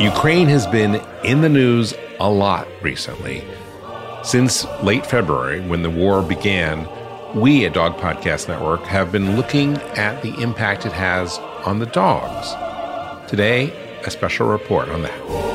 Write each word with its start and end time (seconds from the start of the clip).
Ukraine 0.00 0.46
has 0.48 0.66
been 0.66 0.96
in 1.24 1.40
the 1.40 1.48
news 1.48 1.94
a 2.20 2.28
lot 2.28 2.68
recently. 2.82 3.42
Since 4.22 4.66
late 4.82 5.06
February, 5.06 5.66
when 5.66 5.82
the 5.82 5.88
war 5.88 6.20
began, 6.20 6.86
we 7.34 7.64
at 7.64 7.72
Dog 7.72 7.96
Podcast 7.96 8.46
Network 8.46 8.82
have 8.82 9.10
been 9.10 9.36
looking 9.36 9.78
at 9.96 10.20
the 10.20 10.34
impact 10.42 10.84
it 10.84 10.92
has 10.92 11.38
on 11.64 11.78
the 11.78 11.86
dogs. 11.86 12.50
Today, 13.30 13.72
a 14.04 14.10
special 14.10 14.48
report 14.48 14.90
on 14.90 15.00
that. 15.00 15.45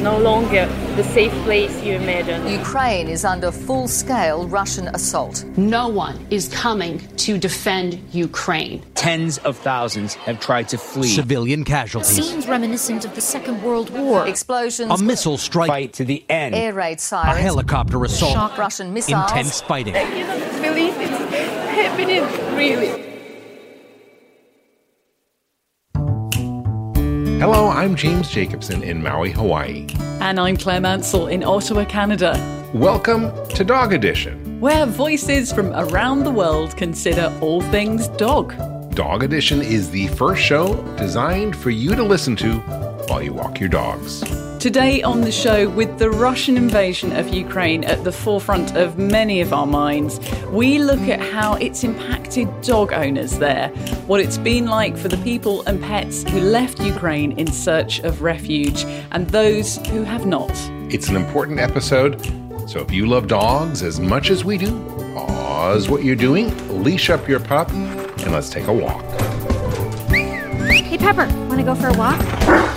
No 0.00 0.18
longer 0.18 0.66
the 0.96 1.04
safe 1.04 1.32
place 1.44 1.82
you 1.82 1.94
imagined. 1.94 2.48
Ukraine 2.50 3.08
is 3.08 3.24
under 3.24 3.50
full 3.50 3.88
scale 3.88 4.46
Russian 4.48 4.88
assault. 4.88 5.44
No 5.56 5.88
one 5.88 6.26
is 6.30 6.48
coming 6.48 6.98
to 7.16 7.38
defend 7.38 8.00
Ukraine. 8.12 8.84
Tens 8.94 9.38
of 9.38 9.56
thousands 9.56 10.14
have 10.14 10.40
tried 10.40 10.68
to 10.70 10.78
flee. 10.78 11.08
Civilian 11.08 11.64
casualties. 11.64 12.28
Seems 12.28 12.46
reminiscent 12.46 13.04
of 13.04 13.14
the 13.14 13.20
Second 13.20 13.62
World 13.62 13.90
War. 13.90 14.26
Explosions. 14.26 15.00
A 15.00 15.02
missile 15.02 15.38
strike. 15.38 15.68
Fight 15.68 15.92
to 15.94 16.04
the 16.04 16.24
end. 16.28 16.54
Air 16.54 16.74
raid 16.74 17.00
sirens. 17.00 17.38
A 17.38 17.40
helicopter 17.40 18.02
assault. 18.04 18.32
Shock 18.32 18.58
Russian 18.58 18.92
missiles. 18.92 19.30
Intense 19.30 19.60
fighting. 19.62 19.96
I 19.96 20.02
cannot 20.04 20.62
believe 20.62 20.94
it's 20.98 21.34
happening, 21.70 22.56
really. 22.56 23.07
Hello, 27.38 27.68
I'm 27.68 27.94
James 27.94 28.28
Jacobson 28.28 28.82
in 28.82 29.00
Maui, 29.00 29.30
Hawaii. 29.30 29.86
And 30.20 30.40
I'm 30.40 30.56
Claire 30.56 30.80
Mansell 30.80 31.28
in 31.28 31.44
Ottawa, 31.44 31.84
Canada. 31.84 32.34
Welcome 32.74 33.30
to 33.50 33.62
Dog 33.62 33.92
Edition, 33.92 34.58
where 34.58 34.86
voices 34.86 35.52
from 35.52 35.72
around 35.74 36.24
the 36.24 36.32
world 36.32 36.76
consider 36.76 37.32
all 37.40 37.60
things 37.60 38.08
dog. 38.08 38.56
Dog 38.92 39.22
Edition 39.22 39.62
is 39.62 39.88
the 39.88 40.08
first 40.08 40.42
show 40.42 40.82
designed 40.96 41.54
for 41.54 41.70
you 41.70 41.94
to 41.94 42.02
listen 42.02 42.34
to 42.34 42.54
while 43.06 43.22
you 43.22 43.32
walk 43.32 43.60
your 43.60 43.68
dogs. 43.68 44.24
Today 44.58 45.04
on 45.04 45.20
the 45.20 45.30
show, 45.30 45.68
with 45.68 46.00
the 46.00 46.10
Russian 46.10 46.56
invasion 46.56 47.12
of 47.12 47.28
Ukraine 47.28 47.84
at 47.84 48.02
the 48.02 48.10
forefront 48.10 48.74
of 48.76 48.98
many 48.98 49.40
of 49.40 49.52
our 49.52 49.68
minds, 49.68 50.18
we 50.50 50.80
look 50.80 51.02
at 51.02 51.20
how 51.20 51.54
it's 51.54 51.84
impacted 51.84 52.48
dog 52.62 52.92
owners 52.92 53.38
there, 53.38 53.68
what 54.08 54.18
it's 54.20 54.36
been 54.36 54.66
like 54.66 54.96
for 54.96 55.06
the 55.06 55.16
people 55.18 55.62
and 55.68 55.80
pets 55.80 56.24
who 56.24 56.40
left 56.40 56.80
Ukraine 56.80 57.38
in 57.38 57.46
search 57.46 58.00
of 58.00 58.20
refuge, 58.20 58.84
and 59.12 59.28
those 59.30 59.76
who 59.90 60.02
have 60.02 60.26
not. 60.26 60.50
It's 60.92 61.08
an 61.08 61.14
important 61.14 61.60
episode, 61.60 62.20
so 62.68 62.80
if 62.80 62.90
you 62.90 63.06
love 63.06 63.28
dogs 63.28 63.84
as 63.84 64.00
much 64.00 64.28
as 64.28 64.44
we 64.44 64.58
do, 64.58 64.76
pause 65.14 65.88
what 65.88 66.02
you're 66.02 66.16
doing, 66.16 66.82
leash 66.82 67.10
up 67.10 67.28
your 67.28 67.38
pup, 67.38 67.70
and 67.70 68.32
let's 68.32 68.50
take 68.50 68.66
a 68.66 68.72
walk. 68.72 69.04
Hey, 70.10 70.98
Pepper, 70.98 71.26
want 71.46 71.58
to 71.58 71.62
go 71.62 71.76
for 71.76 71.86
a 71.86 71.96
walk? 71.96 72.67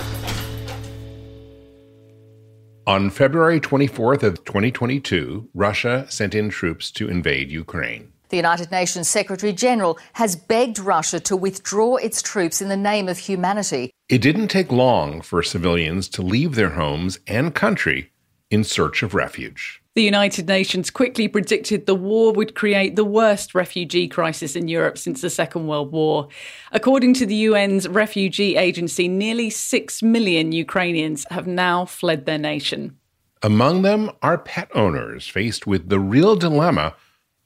On 2.86 3.10
February 3.10 3.60
24th 3.60 4.24
of 4.24 4.44
2022, 4.44 5.48
Russia 5.54 6.04
sent 6.08 6.34
in 6.34 6.50
troops 6.50 6.90
to 6.90 7.08
invade 7.08 7.52
Ukraine. 7.52 8.12
The 8.30 8.36
United 8.36 8.72
Nations 8.72 9.08
Secretary 9.08 9.52
General 9.52 9.98
has 10.14 10.34
begged 10.34 10.80
Russia 10.80 11.20
to 11.20 11.36
withdraw 11.36 11.94
its 11.96 12.20
troops 12.20 12.60
in 12.60 12.68
the 12.68 12.76
name 12.76 13.08
of 13.08 13.18
humanity. 13.18 13.92
It 14.08 14.20
didn't 14.20 14.48
take 14.48 14.72
long 14.72 15.20
for 15.20 15.44
civilians 15.44 16.08
to 16.08 16.22
leave 16.22 16.56
their 16.56 16.70
homes 16.70 17.20
and 17.28 17.54
country 17.54 18.10
in 18.50 18.64
search 18.64 19.04
of 19.04 19.14
refuge. 19.14 19.81
The 19.94 20.02
United 20.02 20.48
Nations 20.48 20.90
quickly 20.90 21.28
predicted 21.28 21.84
the 21.84 21.94
war 21.94 22.32
would 22.32 22.54
create 22.54 22.96
the 22.96 23.04
worst 23.04 23.54
refugee 23.54 24.08
crisis 24.08 24.56
in 24.56 24.66
Europe 24.66 24.96
since 24.96 25.20
the 25.20 25.28
Second 25.28 25.66
World 25.66 25.92
War. 25.92 26.28
According 26.70 27.12
to 27.14 27.26
the 27.26 27.44
UN's 27.44 27.86
refugee 27.86 28.56
agency, 28.56 29.06
nearly 29.06 29.50
6 29.50 30.02
million 30.02 30.50
Ukrainians 30.52 31.26
have 31.28 31.46
now 31.46 31.84
fled 31.84 32.24
their 32.24 32.38
nation. 32.38 32.96
Among 33.42 33.82
them 33.82 34.10
are 34.22 34.38
pet 34.38 34.70
owners 34.74 35.28
faced 35.28 35.66
with 35.66 35.90
the 35.90 36.00
real 36.00 36.36
dilemma 36.36 36.94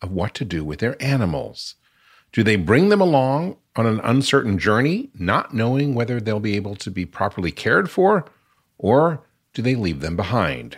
of 0.00 0.12
what 0.12 0.32
to 0.34 0.44
do 0.44 0.64
with 0.64 0.78
their 0.78 1.02
animals. 1.02 1.74
Do 2.30 2.44
they 2.44 2.54
bring 2.54 2.90
them 2.90 3.00
along 3.00 3.56
on 3.74 3.86
an 3.86 3.98
uncertain 4.04 4.56
journey, 4.56 5.10
not 5.18 5.52
knowing 5.52 5.96
whether 5.96 6.20
they'll 6.20 6.38
be 6.38 6.54
able 6.54 6.76
to 6.76 6.92
be 6.92 7.06
properly 7.06 7.50
cared 7.50 7.90
for, 7.90 8.24
or 8.78 9.24
do 9.52 9.62
they 9.62 9.74
leave 9.74 9.98
them 9.98 10.14
behind? 10.14 10.76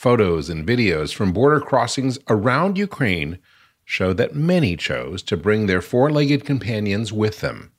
Photos 0.00 0.48
and 0.48 0.66
videos 0.66 1.12
from 1.12 1.30
border 1.30 1.60
crossings 1.60 2.18
around 2.30 2.78
Ukraine 2.78 3.38
show 3.84 4.14
that 4.14 4.34
many 4.34 4.74
chose 4.74 5.22
to 5.24 5.36
bring 5.36 5.66
their 5.66 5.82
four 5.82 6.10
legged 6.10 6.46
companions 6.46 7.12
with 7.12 7.40
them. 7.40 7.70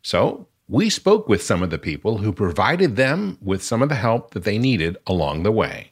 So, 0.00 0.46
we 0.68 0.88
spoke 0.88 1.28
with 1.28 1.42
some 1.42 1.64
of 1.64 1.70
the 1.70 1.78
people 1.80 2.18
who 2.18 2.32
provided 2.32 2.94
them 2.94 3.38
with 3.42 3.60
some 3.60 3.82
of 3.82 3.88
the 3.88 3.96
help 3.96 4.34
that 4.34 4.44
they 4.44 4.56
needed 4.56 4.98
along 5.08 5.42
the 5.42 5.50
way. 5.50 5.90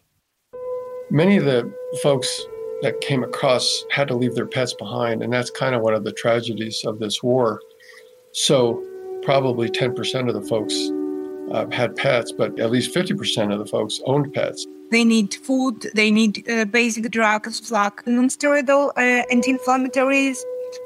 Many 1.10 1.36
of 1.36 1.46
the 1.46 1.68
folks 2.00 2.30
that 2.82 3.00
came 3.00 3.24
across 3.24 3.84
had 3.90 4.06
to 4.06 4.14
leave 4.14 4.36
their 4.36 4.46
pets 4.46 4.74
behind, 4.74 5.20
and 5.20 5.32
that's 5.32 5.50
kind 5.50 5.74
of 5.74 5.82
one 5.82 5.94
of 5.94 6.04
the 6.04 6.12
tragedies 6.12 6.84
of 6.86 7.00
this 7.00 7.24
war. 7.24 7.60
So, 8.30 8.86
probably 9.24 9.68
10% 9.68 10.28
of 10.28 10.34
the 10.34 10.48
folks 10.48 10.76
uh, 11.50 11.68
had 11.74 11.96
pets, 11.96 12.30
but 12.30 12.60
at 12.60 12.70
least 12.70 12.94
50% 12.94 13.52
of 13.52 13.58
the 13.58 13.66
folks 13.66 13.98
owned 14.06 14.32
pets. 14.32 14.64
They 14.92 15.04
need 15.04 15.32
food, 15.32 15.86
they 15.94 16.10
need 16.10 16.46
uh, 16.50 16.66
basic 16.66 17.10
drugs 17.10 17.72
like 17.72 18.06
non-steroidal 18.06 18.90
uh, 18.90 19.24
anti-inflammatories, 19.30 20.36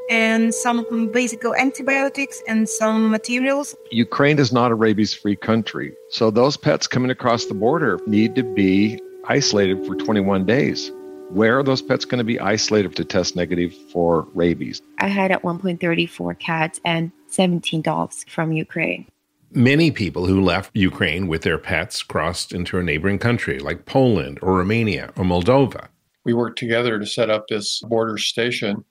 and 0.09 0.55
some 0.55 1.11
basic 1.13 1.45
antibiotics 1.45 2.41
and 2.47 2.69
some 2.69 3.11
materials. 3.11 3.75
Ukraine 3.91 4.39
is 4.39 4.53
not 4.53 4.71
a 4.71 4.77
rabies 4.77 5.13
free 5.13 5.35
country. 5.35 5.93
So 6.11 6.31
those 6.31 6.57
pets 6.57 6.87
coming 6.87 7.11
across 7.11 7.47
the 7.47 7.55
border 7.55 7.99
need 8.07 8.37
to 8.37 8.45
be 8.45 9.01
isolated 9.27 9.85
for 9.85 9.97
21 9.97 10.47
days. 10.47 10.93
Where 11.31 11.59
are 11.59 11.65
those 11.65 11.83
pets 11.83 12.05
going 12.05 12.19
to 12.19 12.25
be 12.25 12.39
isolated 12.39 12.95
to 12.95 13.05
test 13.05 13.35
negative 13.35 13.75
for 13.93 14.29
rabies? 14.35 14.81
I 15.01 15.09
had 15.09 15.33
at 15.33 15.43
one 15.43 15.59
point 15.59 15.81
34 15.81 16.35
cats 16.35 16.81
and 16.85 17.11
17 17.27 17.83
dogs 17.83 18.25
from 18.29 18.53
Ukraine. 18.53 19.09
Many 19.57 19.91
people 19.91 20.27
who 20.27 20.43
left 20.43 20.77
Ukraine 20.77 21.29
with 21.29 21.41
their 21.41 21.57
pets 21.57 22.03
crossed 22.03 22.53
into 22.53 22.77
a 22.79 22.83
neighboring 22.83 23.19
country 23.19 23.59
like 23.59 23.87
Poland 23.87 24.39
or 24.43 24.59
Romania 24.59 25.15
or 25.17 25.25
Moldova. 25.25 25.89
We 26.27 26.35
worked 26.35 26.59
together 26.59 26.99
to 26.99 27.07
set 27.07 27.31
up 27.31 27.47
this 27.49 27.81
border 27.89 28.19
station 28.19 28.85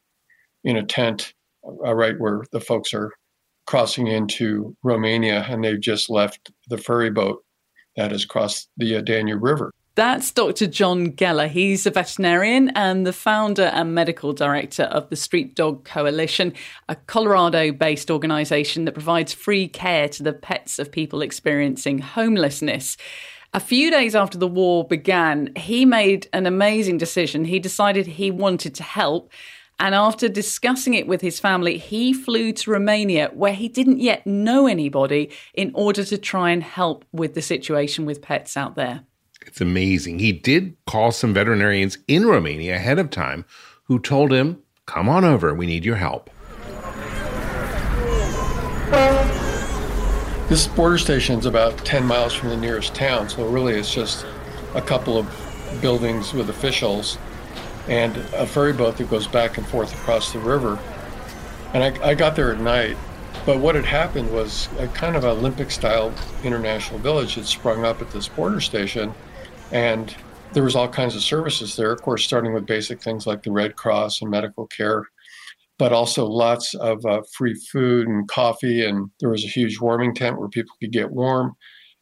in 0.63 0.75
a 0.75 0.83
tent 0.83 1.35
uh, 1.63 1.93
right 1.93 2.15
where 2.17 2.45
the 2.51 2.59
folks 2.59 2.95
are 2.95 3.11
crossing 3.67 4.07
into 4.07 4.75
Romania 4.81 5.45
and 5.47 5.63
they've 5.63 5.79
just 5.79 6.09
left 6.09 6.51
the 6.67 6.79
ferry 6.79 7.11
boat 7.11 7.45
that 7.95 8.09
has 8.09 8.25
crossed 8.25 8.67
the 8.75 8.95
uh, 8.95 9.01
Danube 9.01 9.43
River. 9.43 9.71
That's 9.95 10.29
Dr. 10.29 10.67
Jon 10.67 11.13
Geller. 11.13 11.47
He's 11.47 11.85
a 11.85 11.89
veterinarian 11.89 12.67
and 12.75 13.07
the 13.07 13.13
founder 13.13 13.71
and 13.73 13.95
medical 13.95 14.33
director 14.33 14.83
of 14.83 15.09
the 15.09 15.15
Street 15.15 15.55
Dog 15.55 15.85
Coalition, 15.85 16.51
a 16.89 16.95
Colorado 16.97 17.71
based 17.71 18.11
organization 18.11 18.83
that 18.83 18.91
provides 18.91 19.33
free 19.33 19.69
care 19.69 20.09
to 20.09 20.21
the 20.21 20.33
pets 20.33 20.79
of 20.79 20.91
people 20.91 21.21
experiencing 21.21 21.99
homelessness. 21.99 22.97
A 23.53 23.61
few 23.61 23.89
days 23.89 24.15
after 24.15 24.37
the 24.37 24.49
war 24.49 24.85
began, 24.85 25.55
he 25.55 25.85
made 25.85 26.27
an 26.33 26.45
amazing 26.45 26.97
decision. 26.97 27.45
He 27.45 27.59
decided 27.59 28.05
he 28.05 28.31
wanted 28.31 28.75
to 28.75 28.83
help. 28.83 29.31
And 29.79 29.95
after 29.95 30.27
discussing 30.27 30.93
it 30.93 31.07
with 31.07 31.21
his 31.21 31.39
family, 31.39 31.77
he 31.77 32.11
flew 32.11 32.51
to 32.51 32.71
Romania, 32.71 33.31
where 33.33 33.53
he 33.53 33.69
didn't 33.69 34.01
yet 34.01 34.27
know 34.27 34.67
anybody, 34.67 35.31
in 35.53 35.71
order 35.73 36.03
to 36.03 36.17
try 36.17 36.49
and 36.49 36.63
help 36.63 37.05
with 37.13 37.33
the 37.33 37.41
situation 37.41 38.05
with 38.05 38.21
pets 38.21 38.57
out 38.57 38.75
there. 38.75 39.05
It's 39.45 39.61
amazing. 39.61 40.19
He 40.19 40.31
did 40.31 40.75
call 40.87 41.11
some 41.11 41.33
veterinarians 41.33 41.99
in 42.07 42.25
Romania 42.25 42.75
ahead 42.75 42.97
of 42.97 43.11
time 43.11 43.45
who 43.83 43.99
told 43.99 44.33
him, 44.33 44.61
Come 44.87 45.07
on 45.07 45.23
over, 45.23 45.53
we 45.53 45.67
need 45.67 45.85
your 45.85 45.95
help. 45.97 46.29
This 50.49 50.67
border 50.67 50.97
station 50.97 51.39
is 51.39 51.45
about 51.45 51.77
10 51.77 52.05
miles 52.05 52.33
from 52.33 52.49
the 52.49 52.57
nearest 52.57 52.95
town, 52.95 53.29
so 53.29 53.47
really 53.47 53.73
it's 53.73 53.93
just 53.93 54.25
a 54.73 54.81
couple 54.81 55.17
of 55.17 55.27
buildings 55.81 56.33
with 56.33 56.49
officials 56.49 57.17
and 57.87 58.17
a 58.33 58.47
ferry 58.47 58.73
boat 58.73 58.97
that 58.97 59.09
goes 59.09 59.27
back 59.27 59.57
and 59.57 59.67
forth 59.67 59.93
across 59.93 60.33
the 60.33 60.39
river. 60.39 60.79
And 61.73 61.83
I, 61.83 62.09
I 62.09 62.15
got 62.15 62.35
there 62.35 62.51
at 62.51 62.59
night, 62.59 62.97
but 63.45 63.59
what 63.59 63.75
had 63.75 63.85
happened 63.85 64.31
was 64.31 64.69
a 64.79 64.87
kind 64.87 65.15
of 65.15 65.23
Olympic 65.23 65.69
style 65.69 66.11
international 66.43 66.99
village 66.99 67.35
had 67.35 67.45
sprung 67.45 67.85
up 67.85 68.01
at 68.01 68.09
this 68.11 68.27
border 68.27 68.59
station 68.59 69.13
and 69.71 70.15
there 70.53 70.63
was 70.63 70.75
all 70.75 70.87
kinds 70.87 71.15
of 71.15 71.21
services 71.21 71.75
there, 71.75 71.91
of 71.91 72.01
course, 72.01 72.23
starting 72.23 72.53
with 72.53 72.65
basic 72.65 73.01
things 73.01 73.27
like 73.27 73.43
the 73.43 73.51
Red 73.51 73.75
Cross 73.75 74.21
and 74.21 74.31
medical 74.31 74.67
care, 74.67 75.03
but 75.77 75.91
also 75.91 76.25
lots 76.25 76.73
of 76.75 77.05
uh, 77.05 77.21
free 77.37 77.53
food 77.71 78.07
and 78.07 78.27
coffee. 78.29 78.85
And 78.85 79.09
there 79.19 79.29
was 79.29 79.43
a 79.43 79.49
huge 79.49 79.79
warming 79.79 80.15
tent 80.15 80.39
where 80.39 80.47
people 80.47 80.73
could 80.79 80.93
get 80.93 81.11
warm. 81.11 81.55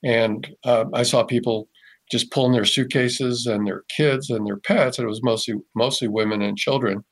And 0.03 0.47
uh, 0.63 0.85
I 0.93 1.01
saw 1.03 1.23
people 1.23 1.67
just 2.11 2.31
pulling 2.31 2.51
their 2.51 2.65
suitcases 2.65 3.47
and 3.47 3.65
their 3.65 3.83
kids 3.89 4.29
and 4.29 4.45
their 4.45 4.57
pets. 4.57 4.99
And 4.99 5.05
it 5.05 5.09
was 5.09 5.23
mostly 5.23 5.55
mostly 5.73 6.07
women 6.07 6.41
and 6.41 6.57
children 6.57 7.03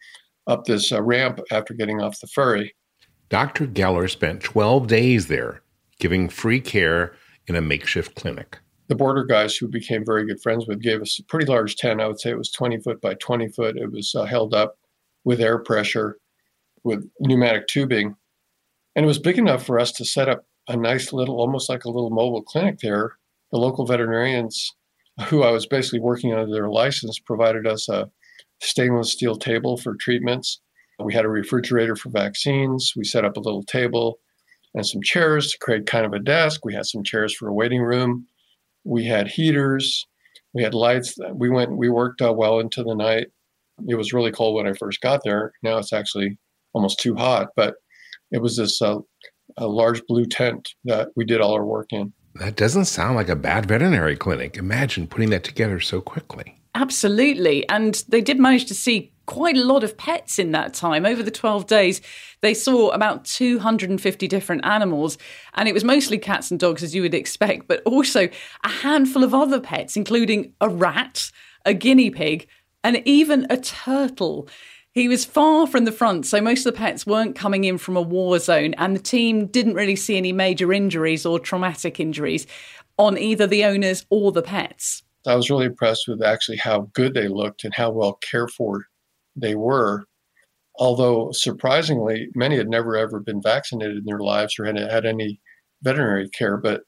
up 0.48 0.66
this 0.66 0.92
uh, 0.92 1.02
ramp 1.02 1.40
after 1.52 1.74
getting 1.74 2.02
off 2.02 2.20
the 2.20 2.28
ferry. 2.28 2.76
Dr. 3.30 3.66
Geller 3.66 4.10
spent 4.10 4.44
12 4.44 4.88
days 4.88 5.28
there 5.28 5.64
giving 6.00 6.28
free 6.30 6.60
care 6.60 7.16
in 7.48 7.56
a 7.56 7.62
makeshift 7.62 8.16
clinic. 8.16 8.60
The 8.88 8.96
border 8.96 9.24
guys 9.24 9.56
who 9.56 9.68
became 9.68 10.06
very 10.06 10.26
good 10.26 10.42
friends 10.42 10.68
with 10.68 10.82
gave 10.82 11.02
us 11.02 11.20
a 11.20 11.24
pretty 11.24 11.46
large 11.46 11.76
tent. 11.76 12.02
I 12.02 12.08
would 12.08 12.20
say 12.20 12.32
it 12.32 12.38
was 12.38 12.52
20 12.52 12.80
foot 12.80 13.02
by 13.02 13.14
20 13.16 13.48
foot. 13.50 13.78
It 13.78 13.92
was 13.92 14.14
uh, 14.16 14.26
held 14.26 14.54
up 14.54 14.78
with 15.24 15.40
air 15.40 15.60
pressure, 15.60 16.18
with 16.84 17.10
pneumatic 17.20 17.68
tubing. 17.68 18.16
And 18.96 19.06
it 19.06 19.08
was 19.08 19.20
big 19.20 19.38
enough 19.38 19.66
for 19.66 19.80
us 19.80 19.92
to 19.94 20.06
set 20.06 20.28
up 20.28 20.46
a 20.68 20.76
nice 20.76 21.14
little, 21.14 21.40
almost 21.40 21.70
like 21.70 21.86
a 21.86 21.90
little 21.90 22.10
mobile 22.10 22.42
clinic 22.42 22.80
there. 22.80 23.18
The 23.52 23.60
local 23.60 23.86
veterinarians, 23.86 24.76
who 25.28 25.44
I 25.44 25.52
was 25.52 25.66
basically 25.66 26.00
working 26.00 26.34
under 26.34 26.52
their 26.52 26.70
license, 26.70 27.20
provided 27.20 27.68
us 27.68 27.88
a 27.88 28.10
stainless 28.62 29.12
steel 29.12 29.36
table 29.36 29.78
for 29.78 29.96
treatments. 29.96 30.60
We 31.00 31.14
had 31.14 31.26
a 31.26 31.30
refrigerator 31.30 31.96
for 31.96 32.10
vaccines. 32.10 32.94
We 32.96 33.04
set 33.04 33.26
up 33.26 33.38
a 33.38 33.42
little 33.42 33.64
table 33.64 34.20
and 34.74 34.86
some 34.86 35.02
chairs 35.02 35.52
to 35.52 35.58
create 35.60 35.86
kind 35.86 36.06
of 36.06 36.14
a 36.14 36.20
desk. 36.20 36.64
We 36.64 36.74
had 36.74 36.86
some 36.86 37.04
chairs 37.04 37.34
for 37.34 37.48
a 37.48 37.54
waiting 37.54 37.82
room. 37.82 38.28
We 38.84 39.06
had 39.06 39.28
heaters. 39.28 40.06
We 40.54 40.64
had 40.64 40.74
lights. 40.74 41.16
We 41.34 41.50
went. 41.50 41.78
We 41.78 41.90
worked 41.90 42.22
uh, 42.22 42.34
well 42.34 42.60
into 42.60 42.84
the 42.84 42.96
night. 42.96 43.28
It 43.88 43.96
was 43.96 44.14
really 44.14 44.32
cold 44.32 44.56
when 44.56 44.68
I 44.68 44.74
first 44.74 45.02
got 45.02 45.22
there. 45.24 45.54
Now 45.64 45.78
it's 45.78 45.94
actually 45.94 46.38
almost 46.74 47.00
too 47.00 47.16
hot, 47.16 47.50
but 47.56 47.76
it 48.32 48.42
was 48.42 48.58
this 48.58 48.82
uh, 48.82 49.00
a 49.58 49.68
large 49.68 50.02
blue 50.08 50.26
tent 50.26 50.70
that 50.86 51.10
we 51.16 51.26
did 51.26 51.42
all 51.42 51.54
our 51.54 51.66
work 51.66 51.88
in. 51.92 52.14
That 52.36 52.56
doesn't 52.56 52.86
sound 52.86 53.16
like 53.16 53.30
a 53.30 53.36
bad 53.36 53.66
veterinary 53.66 54.16
clinic. 54.16 54.58
Imagine 54.58 55.08
putting 55.08 55.32
that 55.32 55.44
together 55.44 55.80
so 55.80 56.00
quickly. 56.00 56.62
Absolutely. 56.76 57.68
And 57.68 58.02
they 58.08 58.22
did 58.22 58.40
manage 58.40 58.66
to 58.66 58.76
see 58.76 59.12
quite 59.26 59.58
a 59.58 59.64
lot 59.64 59.84
of 59.84 59.98
pets 59.98 60.40
in 60.40 60.52
that 60.52 60.74
time. 60.74 61.06
Over 61.06 61.24
the 61.24 61.32
12 61.32 61.68
days, 61.68 62.02
they 62.42 62.54
saw 62.54 62.90
about 62.90 63.26
250 63.26 64.28
different 64.28 64.66
animals. 64.66 65.18
And 65.54 65.70
it 65.70 65.74
was 65.74 65.84
mostly 65.84 66.18
cats 66.18 66.52
and 66.52 66.60
dogs, 66.60 66.84
as 66.84 66.96
you 66.96 67.02
would 67.02 67.14
expect, 67.14 67.68
but 67.68 67.82
also 67.86 68.30
a 68.64 68.70
handful 68.70 69.24
of 69.24 69.34
other 69.34 69.60
pets, 69.60 69.96
including 69.96 70.54
a 70.62 70.70
rat, 70.70 71.32
a 71.66 71.74
guinea 71.74 72.10
pig, 72.10 72.48
and 72.84 73.02
even 73.06 73.48
a 73.50 73.58
turtle. 73.58 74.48
He 74.94 75.08
was 75.08 75.24
far 75.24 75.68
from 75.68 75.86
the 75.86 75.92
front, 75.92 76.26
so 76.26 76.42
most 76.42 76.66
of 76.66 76.74
the 76.74 76.78
pets 76.78 77.06
weren't 77.06 77.36
coming 77.36 77.64
in 77.64 77.78
from 77.78 77.96
a 77.96 78.02
war 78.02 78.40
zone, 78.40 78.74
and 78.74 78.94
the 78.94 79.02
team 79.02 79.46
didn't 79.46 79.76
really 79.76 79.96
see 79.96 80.18
any 80.18 80.34
major 80.34 80.74
injuries 80.74 81.26
or 81.26 81.40
traumatic 81.40 82.00
injuries 82.00 82.46
on 82.98 83.18
either 83.18 83.48
the 83.48 83.64
owners 83.64 84.06
or 84.10 84.34
the 84.34 84.42
pets. 84.42 85.04
I 85.26 85.36
was 85.36 85.50
really 85.50 85.68
impressed 85.68 86.08
with 86.08 86.22
actually 86.22 86.58
how 86.58 86.90
good 86.94 87.14
they 87.14 87.28
looked 87.28 87.64
and 87.64 87.74
how 87.74 87.92
well 87.92 88.14
cared 88.16 88.52
for 88.52 88.86
they 89.36 89.56
were. 89.56 90.06
Although 90.78 91.32
surprisingly, 91.32 92.30
many 92.34 92.56
had 92.56 92.70
never 92.70 92.96
ever 92.96 93.20
been 93.20 93.42
vaccinated 93.42 93.98
in 93.98 94.06
their 94.06 94.20
lives 94.20 94.58
or 94.58 94.66
had 94.66 94.78
had 94.78 95.06
any 95.06 95.40
veterinary 95.84 96.30
care, 96.30 96.58
but 96.58 96.82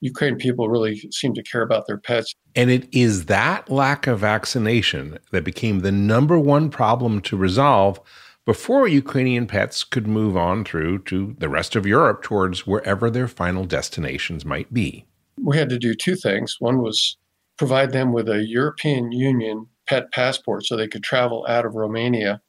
Ukraine 0.00 0.36
people 0.36 0.68
really 0.68 1.00
seem 1.10 1.34
to 1.34 1.42
care 1.42 1.62
about 1.62 1.86
their 1.86 1.98
pets. 1.98 2.34
And 2.54 2.70
it 2.70 2.88
is 2.92 3.26
that 3.26 3.70
lack 3.70 4.06
of 4.06 4.20
vaccination 4.20 5.18
that 5.32 5.44
became 5.44 5.80
the 5.80 5.92
number 5.92 6.38
one 6.38 6.70
problem 6.70 7.20
to 7.22 7.36
resolve 7.36 8.00
before 8.44 8.88
Ukrainian 8.88 9.46
pets 9.46 9.84
could 9.84 10.06
move 10.06 10.36
on 10.36 10.64
through 10.64 11.00
to 11.00 11.36
the 11.38 11.48
rest 11.48 11.76
of 11.76 11.86
Europe 11.86 12.22
towards 12.22 12.66
wherever 12.66 13.10
their 13.10 13.28
final 13.28 13.64
destinations 13.64 14.44
might 14.44 14.72
be. 14.72 15.04
We 15.38 15.56
had 15.56 15.68
to 15.68 15.78
do 15.78 15.94
two 15.94 16.16
things. 16.16 16.56
One 16.58 16.78
was 16.80 17.18
provide 17.58 17.92
them 17.92 18.12
with 18.12 18.28
a 18.28 18.46
European 18.46 19.12
Union 19.12 19.66
pet 19.88 20.12
passport 20.12 20.64
so 20.64 20.76
they 20.76 20.88
could 20.88 21.02
travel 21.02 21.46
out 21.48 21.64
of 21.64 21.74
Romania 21.74 22.40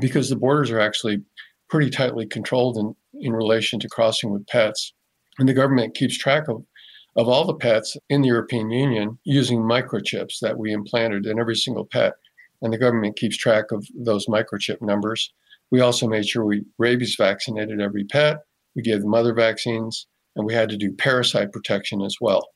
because 0.00 0.28
the 0.28 0.36
borders 0.36 0.70
are 0.70 0.80
actually 0.80 1.22
pretty 1.68 1.90
tightly 1.90 2.26
controlled 2.26 2.76
in, 2.76 2.94
in 3.20 3.32
relation 3.32 3.78
to 3.80 3.88
crossing 3.88 4.32
with 4.32 4.46
pets. 4.46 4.92
And 5.38 5.48
the 5.48 5.54
government 5.54 5.94
keeps 5.94 6.18
track 6.18 6.48
of, 6.48 6.62
of 7.16 7.28
all 7.28 7.44
the 7.44 7.54
pets 7.54 7.96
in 8.08 8.22
the 8.22 8.28
European 8.28 8.70
Union 8.70 9.18
using 9.24 9.60
microchips 9.60 10.40
that 10.40 10.58
we 10.58 10.72
implanted 10.72 11.26
in 11.26 11.38
every 11.38 11.56
single 11.56 11.84
pet. 11.84 12.14
And 12.62 12.72
the 12.72 12.78
government 12.78 13.16
keeps 13.16 13.36
track 13.36 13.70
of 13.70 13.86
those 13.94 14.26
microchip 14.26 14.82
numbers. 14.82 15.32
We 15.70 15.80
also 15.80 16.08
made 16.08 16.26
sure 16.26 16.44
we 16.44 16.64
rabies 16.78 17.14
vaccinated 17.16 17.80
every 17.80 18.04
pet. 18.04 18.38
We 18.74 18.82
gave 18.82 19.02
them 19.02 19.14
other 19.14 19.34
vaccines, 19.34 20.06
and 20.34 20.46
we 20.46 20.54
had 20.54 20.68
to 20.70 20.76
do 20.76 20.92
parasite 20.92 21.52
protection 21.52 22.02
as 22.02 22.16
well. 22.20 22.48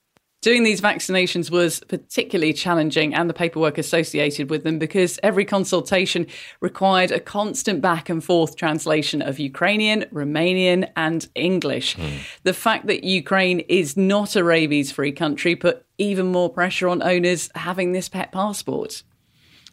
Doing 0.43 0.65
these 0.65 0.81
vaccinations 0.81 1.53
was 1.53 1.79
particularly 1.87 2.53
challenging 2.53 3.15
and 3.15 3.31
the 3.31 3.35
paperwork 3.35 3.79
associated 3.79 4.51
with 4.51 4.65
them 4.65 4.81
because 4.81 5.21
every 5.23 5.45
consultation 5.45 6.27
required 6.61 7.13
a 7.13 7.21
constant 7.21 7.81
back 7.81 8.09
and 8.09 8.25
forth 8.25 8.57
translation 8.57 9.23
of 9.23 9.39
Ukrainian, 9.39 10.03
Romanian, 10.13 10.91
and 10.97 11.29
English. 11.37 11.97
Mm. 11.97 12.19
The 12.43 12.55
fact 12.55 12.89
that 12.89 13.05
Ukraine 13.05 13.61
is 13.61 13.97
not 13.97 14.35
a 14.35 14.43
rabies 14.43 14.91
free 14.91 15.13
country 15.13 15.55
put 15.55 15.87
even 15.99 16.33
more 16.33 16.51
pressure 16.51 16.89
on 16.89 17.05
owners 17.05 17.49
having 17.55 17.93
this 17.93 18.09
pet 18.09 18.33
passport. 18.33 19.05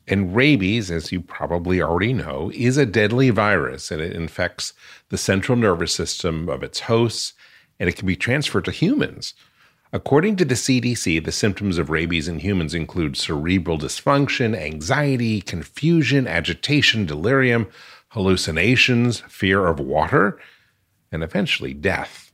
And 0.08 0.36
rabies, 0.36 0.92
as 0.92 1.12
you 1.12 1.20
probably 1.20 1.82
already 1.82 2.14
know, 2.14 2.52
is 2.54 2.78
a 2.78 2.86
deadly 2.86 3.32
virus 3.32 3.90
and 3.90 4.02
it 4.02 4.16
infects 4.16 4.74
the 5.10 5.18
central 5.18 5.58
nervous 5.58 5.94
system 5.94 6.48
of 6.48 6.62
its 6.62 6.82
hosts 6.82 7.34
and 7.80 7.90
it 7.90 7.96
can 7.96 8.06
be 8.06 8.16
transferred 8.16 8.66
to 8.66 8.72
humans. 8.72 9.34
According 9.92 10.36
to 10.36 10.46
the 10.46 10.54
CDC, 10.54 11.26
the 11.26 11.32
symptoms 11.32 11.80
of 11.80 11.90
rabies 11.90 12.28
in 12.28 12.40
humans 12.40 12.76
include 12.76 13.18
cerebral 13.18 13.80
dysfunction, 13.80 14.56
anxiety, 14.56 15.42
confusion, 15.42 16.28
agitation, 16.28 17.08
delirium, 17.08 17.68
hallucinations, 18.10 19.22
fear 19.22 19.66
of 19.66 19.80
water, 19.80 20.40
and 21.12 21.24
eventually 21.24 21.74
death. 21.74 22.32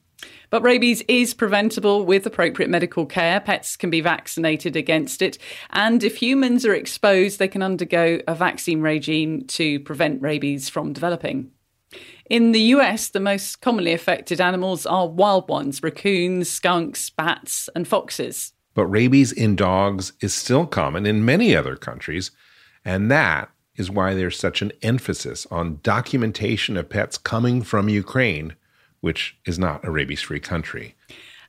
But 0.50 0.64
rabies 0.64 1.02
is 1.08 1.34
preventable 1.34 2.06
with 2.06 2.26
appropriate 2.26 2.70
medical 2.70 3.06
care. 3.06 3.40
Pets 3.40 3.78
can 3.78 3.90
be 3.90 4.02
vaccinated 4.02 4.76
against 4.76 5.22
it. 5.22 5.38
And 5.70 6.04
if 6.04 6.18
humans 6.18 6.66
are 6.66 6.76
exposed, 6.76 7.40
they 7.40 7.48
can 7.48 7.64
undergo 7.64 8.20
a 8.28 8.36
vaccine 8.36 8.82
regime 8.82 9.46
to 9.48 9.80
prevent 9.80 10.22
rabies 10.22 10.68
from 10.68 10.92
developing. 10.92 11.52
In 12.30 12.54
the 12.54 12.62
US, 12.62 13.10
the 13.10 13.20
most 13.20 13.62
commonly 13.62 13.94
affected 13.94 14.42
animals 14.42 14.86
are 14.86 15.08
wild 15.08 15.48
ones 15.48 15.84
raccoons, 15.84 16.50
skunks, 16.50 17.10
bats, 17.10 17.70
and 17.76 17.88
foxes. 17.88 18.54
But 18.74 18.88
rabies 18.88 19.32
in 19.32 19.56
dogs 19.56 20.14
is 20.22 20.34
still 20.34 20.66
common 20.66 21.06
in 21.06 21.24
many 21.24 21.56
other 21.56 21.76
countries, 21.76 22.32
and 22.84 23.10
that 23.12 23.50
is 23.76 23.92
why 23.92 24.14
there's 24.14 24.40
such 24.40 24.62
an 24.62 24.72
emphasis 24.82 25.46
on 25.52 25.80
documentation 25.84 26.78
of 26.78 26.90
pets 26.90 27.18
coming 27.18 27.62
from 27.62 27.90
Ukraine, 27.90 28.56
which 29.02 29.38
is 29.46 29.60
not 29.60 29.86
a 29.86 29.92
rabies 29.92 30.22
free 30.22 30.40
country. 30.40 30.96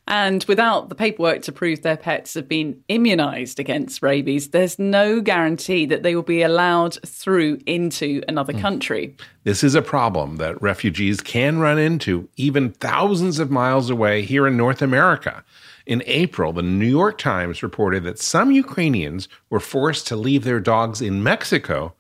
And 0.09 0.45
without 0.45 0.89
the 0.89 0.95
paperwork 0.95 1.43
to 1.43 1.53
prove 1.53 1.83
their 1.83 1.97
pets 1.97 2.35
have 2.35 2.49
been 2.49 2.81
immunized 2.89 3.59
against 3.59 4.03
rabies, 4.03 4.51
there's 4.51 4.79
no 4.79 5.21
guarantee 5.21 5.85
that 5.87 6.05
they 6.05 6.15
will 6.15 6.23
be 6.23 6.43
allowed 6.43 6.97
through 7.05 7.59
into 7.67 8.23
another 8.29 8.53
mm. 8.53 8.61
country. 8.61 9.17
This 9.43 9.65
is 9.65 9.75
a 9.75 9.83
problem 9.83 10.37
that 10.37 10.61
refugees 10.63 11.21
can 11.21 11.59
run 11.59 11.79
into 11.79 12.29
even 12.37 12.71
thousands 12.73 13.41
of 13.41 13.51
miles 13.51 13.91
away 13.91 14.23
here 14.23 14.47
in 14.47 14.57
North 14.57 14.81
America. 14.81 15.45
In 15.87 16.03
April, 16.07 16.53
the 16.53 16.63
New 16.63 16.87
York 16.87 17.19
Times 17.19 17.63
reported 17.63 18.05
that 18.05 18.19
some 18.19 18.53
Ukrainians 18.53 19.29
were 19.51 19.61
forced 19.61 20.07
to 20.09 20.17
leave 20.17 20.45
their 20.45 20.61
dogs 20.61 21.01
in 21.01 21.23
Mexico 21.23 21.95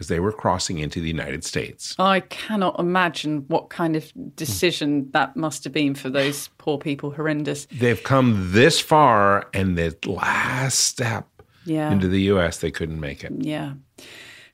as 0.00 0.08
they 0.08 0.18
were 0.18 0.32
crossing 0.32 0.78
into 0.78 1.00
the 1.00 1.06
United 1.06 1.44
States. 1.44 1.94
I 1.98 2.20
cannot 2.20 2.80
imagine 2.80 3.44
what 3.48 3.70
kind 3.70 3.94
of 3.94 4.10
decision 4.34 5.10
that 5.12 5.36
must 5.36 5.62
have 5.64 5.72
been 5.72 5.94
for 5.94 6.10
those 6.10 6.48
poor 6.58 6.78
people. 6.78 7.12
Horrendous. 7.12 7.66
They've 7.66 8.02
come 8.02 8.52
this 8.52 8.80
far, 8.80 9.48
and 9.54 9.76
the 9.76 9.96
last 10.06 10.80
step 10.80 11.28
yeah. 11.64 11.92
into 11.92 12.08
the 12.08 12.22
U.S., 12.22 12.58
they 12.58 12.70
couldn't 12.70 12.98
make 12.98 13.22
it. 13.22 13.32
Yeah. 13.38 13.74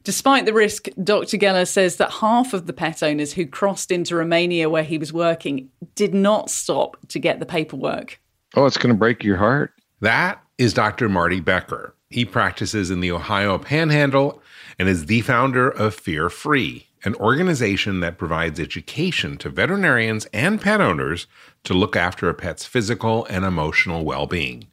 Despite 0.07 0.47
the 0.47 0.53
risk, 0.53 0.89
Dr. 1.03 1.37
Geller 1.37 1.67
says 1.67 1.97
that 1.97 2.13
half 2.13 2.53
of 2.53 2.67
the 2.67 2.73
pet 2.73 3.03
owners 3.03 3.33
who 3.33 3.45
crossed 3.45 3.91
into 3.91 4.15
Romania 4.15 4.71
where 4.71 4.85
he 4.85 4.99
was 4.99 5.13
working 5.13 5.69
did 5.97 6.15
not 6.15 6.49
stop 6.49 6.97
to 7.09 7.19
get 7.19 7.41
the 7.41 7.47
paperwork. 7.47 8.21
Oh, 8.55 8.67
it's 8.67 8.79
going 8.79 8.95
to 8.95 8.99
break 8.99 9.25
your 9.25 9.37
heart. 9.37 9.73
That 10.01 10.41
is 10.59 10.73
Dr. 10.73 11.09
Marty 11.09 11.41
Becker. 11.41 11.93
He 12.09 12.25
practices 12.25 12.91
in 12.91 13.01
the 13.01 13.11
Idaho 13.11 13.59
Panhandle 13.59 14.41
and 14.79 14.89
is 14.89 15.07
the 15.07 15.21
founder 15.23 15.69
of 15.69 15.95
Fear 15.95 16.29
Free, 16.29 16.89
an 17.05 17.15
organization 17.17 18.01
that 18.01 18.19
provides 18.19 18.61
education 18.61 19.37
to 19.39 19.49
veterinarians 19.49 20.27
and 20.33 20.61
pet 20.61 20.81
owners 20.81 21.27
to 21.65 21.75
look 21.75 21.97
after 21.97 22.29
a 22.29 22.35
pet's 22.35 22.65
physical 22.65 23.25
and 23.27 23.45
emotional 23.45 24.05
well 24.05 24.27
being. 24.27 24.69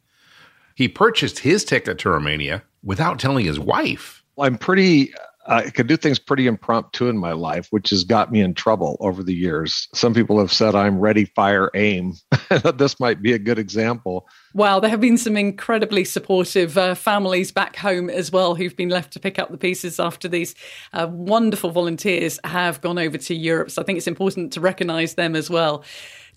He 0.76 0.88
purchased 0.88 1.40
his 1.40 1.64
ticket 1.64 2.00
to 2.00 2.10
Romania 2.10 2.64
without 2.84 3.20
telling 3.20 3.46
his 3.46 3.60
wife. 3.60 4.24
I'm 4.40 4.58
pretty 4.58 5.14
I 5.46 5.70
could 5.70 5.88
do 5.88 5.98
things 5.98 6.20
pretty 6.20 6.48
impromptu 6.48 7.08
in 7.08 7.18
my 7.18 7.34
life, 7.34 7.68
which 7.72 7.90
has 7.90 8.04
got 8.04 8.32
me 8.32 8.42
in 8.42 8.54
trouble 8.54 8.98
over 9.00 9.24
the 9.24 9.34
years. 9.34 9.88
Some 9.94 10.14
people 10.14 10.40
have 10.40 10.54
said 10.54 10.74
I'm 10.76 11.00
ready, 11.00 11.26
fire, 11.26 11.70
aim. 11.74 12.14
this 12.76 13.00
might 13.00 13.22
be 13.22 13.34
a 13.34 13.40
good 13.40 13.60
example. 13.60 14.28
Wow, 14.54 14.80
there 14.80 14.90
have 14.90 15.02
been 15.02 15.18
some 15.18 15.36
incredibly 15.36 16.06
supportive 16.06 16.78
uh, 16.78 16.96
families 16.96 17.52
back 17.52 17.76
home 17.76 18.10
as 18.10 18.32
well 18.32 18.56
who've 18.56 18.76
been 18.76 18.90
left 18.90 19.12
to 19.14 19.20
pick 19.20 19.40
up 19.40 19.52
the 19.52 19.58
pieces 19.58 20.00
after 20.00 20.28
these 20.28 20.56
uh, 20.94 21.08
wonderful 21.10 21.72
volunteers 21.72 22.40
have 22.44 22.80
gone 22.82 23.00
over 23.00 23.18
to 23.18 23.36
Europe. 23.36 23.72
So 23.72 23.82
I 23.82 23.86
think 23.86 23.98
it's 23.98 24.08
important 24.08 24.54
to 24.54 24.62
recognise 24.62 25.16
them 25.16 25.36
as 25.36 25.50
well. 25.50 25.84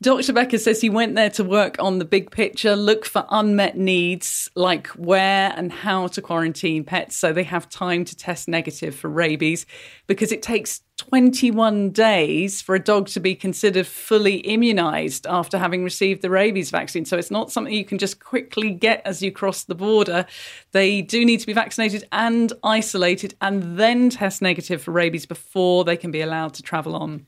Dr. 0.02 0.34
Becker 0.34 0.58
says 0.58 0.80
he 0.80 0.90
went 0.90 1.14
there 1.14 1.30
to 1.30 1.44
work 1.44 1.76
on 1.78 1.98
the 1.98 2.04
big 2.04 2.30
picture, 2.30 2.76
look 2.76 3.06
for 3.06 3.24
unmet 3.30 3.78
needs 3.78 4.50
like 4.54 4.88
where 4.88 5.54
and 5.56 5.72
how 5.72 6.06
to 6.08 6.20
quarantine 6.20 6.84
pets 6.84 7.16
so 7.16 7.32
they 7.32 7.42
have 7.44 7.68
time 7.70 8.04
to 8.04 8.14
test 8.14 8.46
negative 8.46 8.94
for 8.94 9.08
rabies 9.08 9.64
because 10.06 10.32
it 10.32 10.42
takes 10.42 10.82
21 10.98 11.90
days 11.90 12.60
for 12.60 12.74
a 12.74 12.78
dog 12.78 13.06
to 13.08 13.20
be 13.20 13.34
considered 13.34 13.86
fully 13.86 14.36
immunized 14.36 15.26
after 15.26 15.58
having 15.58 15.82
received 15.82 16.20
the 16.20 16.30
rabies 16.30 16.70
vaccine. 16.70 17.04
So 17.04 17.16
it's 17.16 17.30
not 17.30 17.50
something 17.50 17.72
you 17.72 17.84
can 17.84 17.98
just 17.98 18.20
quickly 18.20 18.70
get 18.70 19.02
as 19.04 19.22
you 19.22 19.32
cross 19.32 19.64
the 19.64 19.74
border. 19.74 20.26
They 20.72 21.00
do 21.02 21.24
need 21.24 21.40
to 21.40 21.46
be 21.46 21.52
vaccinated 21.52 22.06
and 22.12 22.52
isolated 22.62 23.34
and 23.40 23.78
then 23.78 24.10
test 24.10 24.42
negative 24.42 24.82
for 24.82 24.90
rabies 24.90 25.26
before 25.26 25.84
they 25.84 25.96
can 25.96 26.10
be 26.10 26.20
allowed 26.20 26.54
to 26.54 26.62
travel 26.62 26.96
on. 26.96 27.26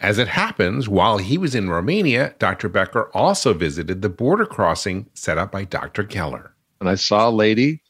As 0.00 0.18
it 0.18 0.28
happens, 0.28 0.88
while 0.88 1.18
he 1.18 1.38
was 1.38 1.54
in 1.54 1.70
Romania, 1.70 2.34
Dr. 2.38 2.68
Becker 2.68 3.10
also 3.14 3.54
visited 3.54 4.02
the 4.02 4.08
border 4.08 4.44
crossing 4.44 5.06
set 5.14 5.38
up 5.38 5.52
by 5.52 5.64
Dr. 5.64 6.04
Geller. 6.04 6.50
And 6.80 6.88
I 6.88 6.96
saw 6.96 7.28
a 7.28 7.30
lady 7.30 7.82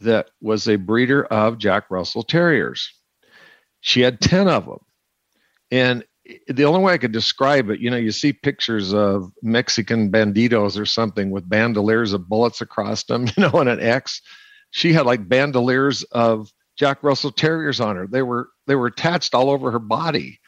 that 0.00 0.30
was 0.40 0.66
a 0.66 0.76
breeder 0.76 1.24
of 1.26 1.58
Jack 1.58 1.90
Russell 1.90 2.22
Terriers. 2.22 2.92
She 3.80 4.00
had 4.00 4.20
10 4.20 4.48
of 4.48 4.64
them. 4.66 4.78
And 5.70 6.04
the 6.48 6.64
only 6.64 6.80
way 6.80 6.94
I 6.94 6.98
could 6.98 7.12
describe 7.12 7.70
it, 7.70 7.80
you 7.80 7.90
know, 7.90 7.96
you 7.96 8.10
see 8.10 8.32
pictures 8.32 8.92
of 8.92 9.30
Mexican 9.42 10.10
banditos 10.10 10.78
or 10.78 10.86
something 10.86 11.30
with 11.30 11.48
bandoliers 11.48 12.12
of 12.12 12.28
bullets 12.28 12.60
across 12.60 13.04
them, 13.04 13.26
you 13.36 13.42
know, 13.42 13.60
and 13.60 13.68
an 13.68 13.80
X. 13.80 14.20
She 14.70 14.92
had 14.92 15.06
like 15.06 15.28
bandoliers 15.28 16.02
of 16.04 16.50
Jack 16.76 17.02
Russell 17.02 17.30
Terriers 17.30 17.80
on 17.80 17.96
her. 17.96 18.06
They 18.06 18.22
were 18.22 18.48
they 18.66 18.74
were 18.74 18.88
attached 18.88 19.34
all 19.34 19.50
over 19.50 19.70
her 19.70 19.78
body 19.78 20.40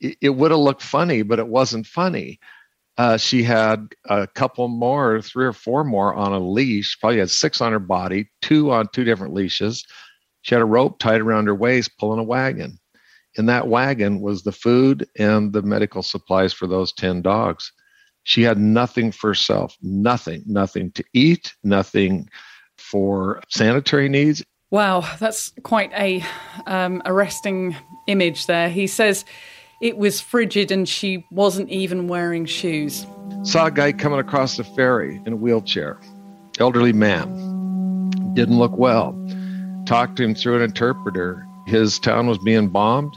it, 0.00 0.30
would 0.30 0.50
have 0.50 0.60
looked 0.60 0.82
funny, 0.82 1.22
but 1.22 1.38
it 1.38 1.48
wasn't 1.48 1.86
funny. 1.86 2.38
Uh, 2.98 3.16
she 3.16 3.42
had 3.42 3.88
a 4.08 4.26
couple 4.26 4.68
more, 4.68 5.20
three 5.20 5.44
or 5.44 5.52
four 5.52 5.84
more 5.84 6.14
on 6.14 6.32
a 6.32 6.38
leash. 6.38 6.98
Probably 6.98 7.18
had 7.18 7.30
six 7.30 7.60
on 7.60 7.72
her 7.72 7.78
body, 7.78 8.30
two 8.40 8.70
on 8.70 8.88
two 8.92 9.04
different 9.04 9.34
leashes. 9.34 9.84
She 10.42 10.54
had 10.54 10.62
a 10.62 10.66
rope 10.66 10.98
tied 10.98 11.20
around 11.20 11.46
her 11.46 11.54
waist, 11.54 11.98
pulling 11.98 12.20
a 12.20 12.24
wagon. 12.24 12.78
In 13.36 13.46
that 13.46 13.68
wagon 13.68 14.20
was 14.20 14.42
the 14.42 14.52
food 14.52 15.06
and 15.18 15.52
the 15.52 15.62
medical 15.62 16.02
supplies 16.02 16.54
for 16.54 16.66
those 16.66 16.92
10 16.94 17.20
dogs. 17.20 17.70
She 18.22 18.42
had 18.42 18.58
nothing 18.58 19.12
for 19.12 19.28
herself, 19.28 19.76
nothing, 19.82 20.42
nothing 20.46 20.90
to 20.92 21.04
eat, 21.12 21.54
nothing 21.62 22.28
for 22.78 23.42
sanitary 23.48 24.08
needs. 24.08 24.42
Wow, 24.70 25.08
that's 25.20 25.52
quite 25.62 25.92
a 25.92 26.24
um, 26.66 27.02
arresting 27.04 27.76
image 28.08 28.46
there. 28.46 28.68
He 28.68 28.86
says 28.86 29.24
it 29.80 29.98
was 29.98 30.20
frigid 30.20 30.70
and 30.70 30.88
she 30.88 31.26
wasn't 31.30 31.68
even 31.68 32.08
wearing 32.08 32.46
shoes. 32.46 33.06
Saw 33.42 33.66
a 33.66 33.70
guy 33.70 33.92
coming 33.92 34.18
across 34.18 34.56
the 34.56 34.64
ferry 34.64 35.20
in 35.26 35.34
a 35.34 35.36
wheelchair, 35.36 36.00
elderly 36.58 36.92
man. 36.92 38.32
Didn't 38.34 38.58
look 38.58 38.76
well. 38.76 39.12
Talked 39.86 40.16
to 40.16 40.24
him 40.24 40.34
through 40.34 40.56
an 40.56 40.62
interpreter. 40.62 41.46
His 41.66 41.98
town 41.98 42.26
was 42.26 42.38
being 42.38 42.68
bombed, 42.68 43.14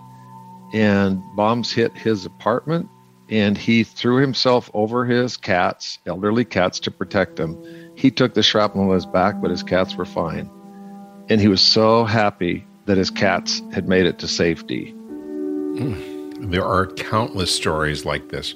and 0.74 1.22
bombs 1.36 1.72
hit 1.72 1.96
his 1.98 2.26
apartment, 2.26 2.88
and 3.30 3.58
he 3.58 3.84
threw 3.84 4.18
himself 4.18 4.70
over 4.74 5.06
his 5.06 5.38
cats, 5.38 6.00
elderly 6.06 6.46
cats, 6.46 6.80
to 6.82 6.92
protect 6.92 7.36
them. 7.36 7.58
He 7.96 8.12
took 8.12 8.34
the 8.34 8.44
shrapnel 8.44 8.90
on 8.90 8.96
his 8.96 9.06
back, 9.06 9.42
but 9.42 9.52
his 9.52 9.64
cats 9.64 9.96
were 9.96 10.06
fine. 10.06 10.50
And 11.30 11.40
he 11.40 11.48
was 11.48 11.62
so 11.62 12.06
happy 12.06 12.66
that 12.86 12.98
his 12.98 13.12
cats 13.12 13.62
had 13.72 13.88
made 13.88 14.06
it 14.06 14.18
to 14.20 14.28
safety. 14.28 14.94
Mm. 15.76 16.19
There 16.42 16.66
are 16.66 16.88
countless 16.88 17.54
stories 17.54 18.06
like 18.06 18.30
this. 18.30 18.56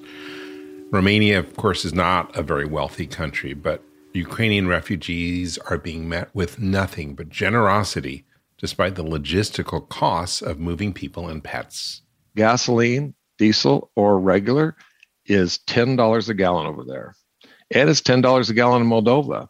Romania, 0.91 1.39
of 1.39 1.55
course, 1.55 1.85
is 1.85 1.93
not 1.93 2.35
a 2.35 2.41
very 2.41 2.65
wealthy 2.65 3.05
country, 3.05 3.53
but 3.53 3.83
Ukrainian 4.13 4.67
refugees 4.67 5.57
are 5.57 5.77
being 5.77 6.07
met 6.07 6.33
with 6.33 6.59
nothing 6.59 7.15
but 7.15 7.29
generosity 7.29 8.25
despite 8.57 8.95
the 8.95 9.03
logistical 9.03 9.87
costs 9.89 10.41
of 10.41 10.59
moving 10.59 10.93
people 10.93 11.27
and 11.27 11.43
pets. 11.43 12.01
Gasoline, 12.35 13.13
diesel, 13.37 13.91
or 13.95 14.19
regular 14.19 14.75
is 15.25 15.59
$10 15.67 16.29
a 16.29 16.33
gallon 16.33 16.65
over 16.65 16.83
there. 16.83 17.15
And 17.71 17.89
it's 17.89 18.01
$10 18.01 18.49
a 18.49 18.53
gallon 18.53 18.83
in 18.83 18.87
Moldova. 18.87 19.49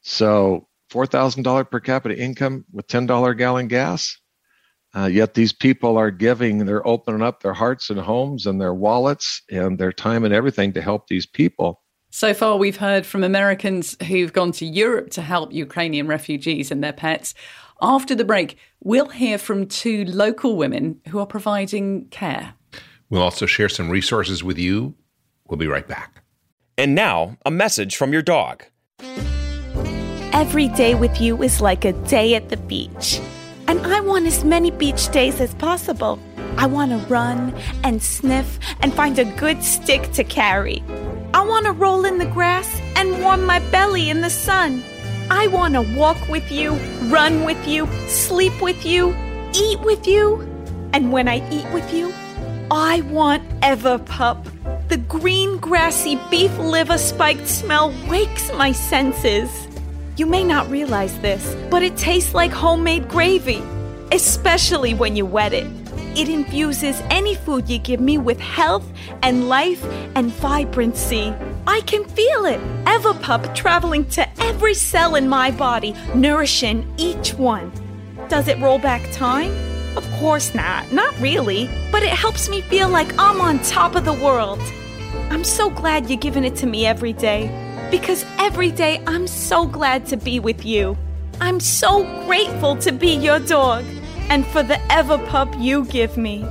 So 0.00 0.68
$4,000 0.90 1.70
per 1.70 1.80
capita 1.80 2.16
income 2.16 2.64
with 2.72 2.86
$10 2.86 3.30
a 3.30 3.34
gallon 3.34 3.68
gas, 3.68 4.18
uh, 4.94 5.06
yet 5.06 5.34
these 5.34 5.52
people 5.52 5.96
are 5.96 6.10
giving, 6.10 6.64
they're 6.66 6.86
opening 6.86 7.22
up 7.22 7.42
their 7.42 7.52
hearts 7.52 7.90
and 7.90 7.98
homes 7.98 8.46
and 8.46 8.60
their 8.60 8.74
wallets 8.74 9.42
and 9.50 9.78
their 9.78 9.92
time 9.92 10.24
and 10.24 10.32
everything 10.32 10.72
to 10.72 10.80
help 10.80 11.08
these 11.08 11.26
people. 11.26 11.80
So 12.10 12.32
far, 12.32 12.56
we've 12.56 12.76
heard 12.76 13.04
from 13.04 13.24
Americans 13.24 13.96
who've 14.06 14.32
gone 14.32 14.52
to 14.52 14.64
Europe 14.64 15.10
to 15.10 15.22
help 15.22 15.52
Ukrainian 15.52 16.06
refugees 16.06 16.70
and 16.70 16.82
their 16.82 16.92
pets. 16.92 17.34
After 17.82 18.14
the 18.14 18.24
break, 18.24 18.56
we'll 18.84 19.08
hear 19.08 19.36
from 19.36 19.66
two 19.66 20.04
local 20.04 20.56
women 20.56 21.00
who 21.08 21.18
are 21.18 21.26
providing 21.26 22.06
care. 22.10 22.54
We'll 23.10 23.22
also 23.22 23.46
share 23.46 23.68
some 23.68 23.90
resources 23.90 24.44
with 24.44 24.58
you. 24.58 24.94
We'll 25.48 25.58
be 25.58 25.66
right 25.66 25.88
back. 25.88 26.22
And 26.78 26.94
now, 26.94 27.36
a 27.44 27.50
message 27.50 27.96
from 27.96 28.12
your 28.12 28.22
dog. 28.22 28.64
Every 30.32 30.68
day 30.68 30.94
with 30.94 31.20
you 31.20 31.42
is 31.42 31.60
like 31.60 31.84
a 31.84 31.92
day 31.92 32.36
at 32.36 32.48
the 32.48 32.56
beach 32.56 33.20
and 33.66 33.80
I 33.86 34.00
want 34.00 34.26
as 34.26 34.44
many 34.44 34.70
beach 34.70 35.10
days 35.10 35.40
as 35.40 35.54
possible. 35.54 36.18
I 36.56 36.66
want 36.66 36.90
to 36.92 36.98
run 37.08 37.54
and 37.82 38.02
sniff 38.02 38.58
and 38.80 38.94
find 38.94 39.18
a 39.18 39.24
good 39.24 39.62
stick 39.62 40.12
to 40.12 40.24
carry. 40.24 40.82
I 41.32 41.44
want 41.44 41.66
to 41.66 41.72
roll 41.72 42.04
in 42.04 42.18
the 42.18 42.26
grass 42.26 42.80
and 42.96 43.20
warm 43.20 43.44
my 43.44 43.58
belly 43.70 44.08
in 44.08 44.20
the 44.20 44.30
sun. 44.30 44.82
I 45.30 45.48
want 45.48 45.74
to 45.74 45.82
walk 45.96 46.28
with 46.28 46.50
you, 46.52 46.74
run 47.08 47.44
with 47.44 47.66
you, 47.66 47.88
sleep 48.08 48.60
with 48.62 48.84
you, 48.84 49.14
eat 49.54 49.80
with 49.80 50.06
you. 50.06 50.40
And 50.92 51.10
when 51.10 51.28
I 51.28 51.36
eat 51.50 51.68
with 51.72 51.92
you, 51.92 52.12
I 52.70 53.00
want 53.02 53.42
Everpup. 53.60 54.44
The 54.88 54.98
green, 54.98 55.58
grassy 55.58 56.20
beef 56.30 56.56
liver 56.58 56.98
spiked 56.98 57.48
smell 57.48 57.92
wakes 58.08 58.52
my 58.52 58.72
senses. 58.72 59.50
You 60.16 60.26
may 60.26 60.44
not 60.44 60.70
realize 60.70 61.18
this, 61.18 61.56
but 61.70 61.82
it 61.82 61.96
tastes 61.96 62.34
like 62.34 62.52
homemade 62.52 63.08
gravy, 63.08 63.60
especially 64.12 64.94
when 64.94 65.16
you 65.16 65.26
wet 65.26 65.52
it. 65.52 65.66
It 66.16 66.28
infuses 66.28 67.02
any 67.10 67.34
food 67.34 67.68
you 67.68 67.78
give 67.78 67.98
me 67.98 68.18
with 68.18 68.38
health 68.38 68.86
and 69.24 69.48
life 69.48 69.84
and 70.14 70.30
vibrancy. 70.30 71.34
I 71.66 71.80
can 71.80 72.04
feel 72.04 72.44
it. 72.44 72.60
Everpup 72.84 73.56
traveling 73.56 74.08
to 74.10 74.28
every 74.40 74.74
cell 74.74 75.16
in 75.16 75.28
my 75.28 75.50
body, 75.50 75.96
nourishing 76.14 76.88
each 76.96 77.34
one. 77.34 77.72
Does 78.28 78.46
it 78.46 78.60
roll 78.60 78.78
back 78.78 79.02
time? 79.10 79.50
Of 79.96 80.08
course 80.20 80.54
not, 80.54 80.92
not 80.92 81.18
really, 81.20 81.68
but 81.90 82.04
it 82.04 82.10
helps 82.10 82.48
me 82.48 82.60
feel 82.60 82.88
like 82.88 83.12
I'm 83.18 83.40
on 83.40 83.58
top 83.64 83.96
of 83.96 84.04
the 84.04 84.12
world. 84.12 84.60
I'm 85.30 85.42
so 85.42 85.70
glad 85.70 86.08
you're 86.08 86.20
giving 86.20 86.44
it 86.44 86.54
to 86.56 86.66
me 86.66 86.86
every 86.86 87.14
day 87.14 87.63
because 87.90 88.24
every 88.38 88.70
day 88.70 89.02
I'm 89.06 89.26
so 89.26 89.66
glad 89.66 90.06
to 90.06 90.16
be 90.16 90.40
with 90.40 90.64
you. 90.64 90.96
I'm 91.40 91.60
so 91.60 92.04
grateful 92.26 92.76
to 92.76 92.92
be 92.92 93.14
your 93.14 93.38
dog 93.40 93.84
and 94.28 94.46
for 94.46 94.62
the 94.62 94.74
Everpup 94.90 95.62
you 95.62 95.84
give 95.86 96.16
me. 96.16 96.44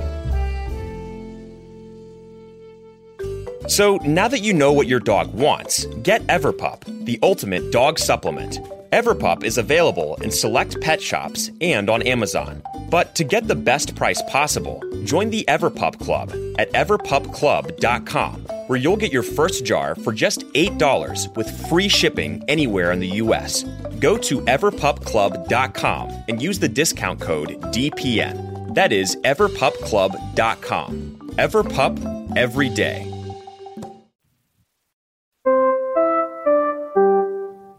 So 3.66 3.96
now 4.04 4.28
that 4.28 4.40
you 4.40 4.52
know 4.52 4.72
what 4.72 4.88
your 4.88 5.00
dog 5.00 5.32
wants, 5.32 5.86
get 6.02 6.26
Everpup, 6.26 6.84
the 7.06 7.18
ultimate 7.22 7.72
dog 7.72 7.98
supplement. 7.98 8.58
Everpup 8.92 9.42
is 9.42 9.58
available 9.58 10.16
in 10.22 10.30
select 10.30 10.80
pet 10.80 11.00
shops 11.00 11.50
and 11.60 11.90
on 11.90 12.02
Amazon. 12.02 12.62
But 12.90 13.14
to 13.16 13.24
get 13.24 13.48
the 13.48 13.56
best 13.56 13.96
price 13.96 14.22
possible, 14.28 14.80
join 15.04 15.30
the 15.30 15.44
Everpup 15.48 15.98
Club 15.98 16.30
at 16.58 16.70
everpupclub.com, 16.74 18.43
where 18.66 18.78
you'll 18.78 18.96
get 18.96 19.12
your 19.12 19.22
first 19.22 19.64
jar 19.64 19.94
for 19.94 20.12
just 20.12 20.40
$8 20.52 21.36
with 21.36 21.68
free 21.68 21.88
shipping 21.88 22.44
anywhere 22.48 22.92
in 22.92 23.00
the 23.00 23.08
US. 23.22 23.64
Go 23.98 24.16
to 24.18 24.40
everpupclub.com 24.42 26.24
and 26.28 26.42
use 26.42 26.58
the 26.58 26.68
discount 26.68 27.20
code 27.20 27.60
DPN. 27.72 28.74
That 28.74 28.92
is 28.92 29.16
everpupclub.com. 29.16 31.32
Everpup 31.36 32.36
every 32.36 32.68
day. 32.68 33.14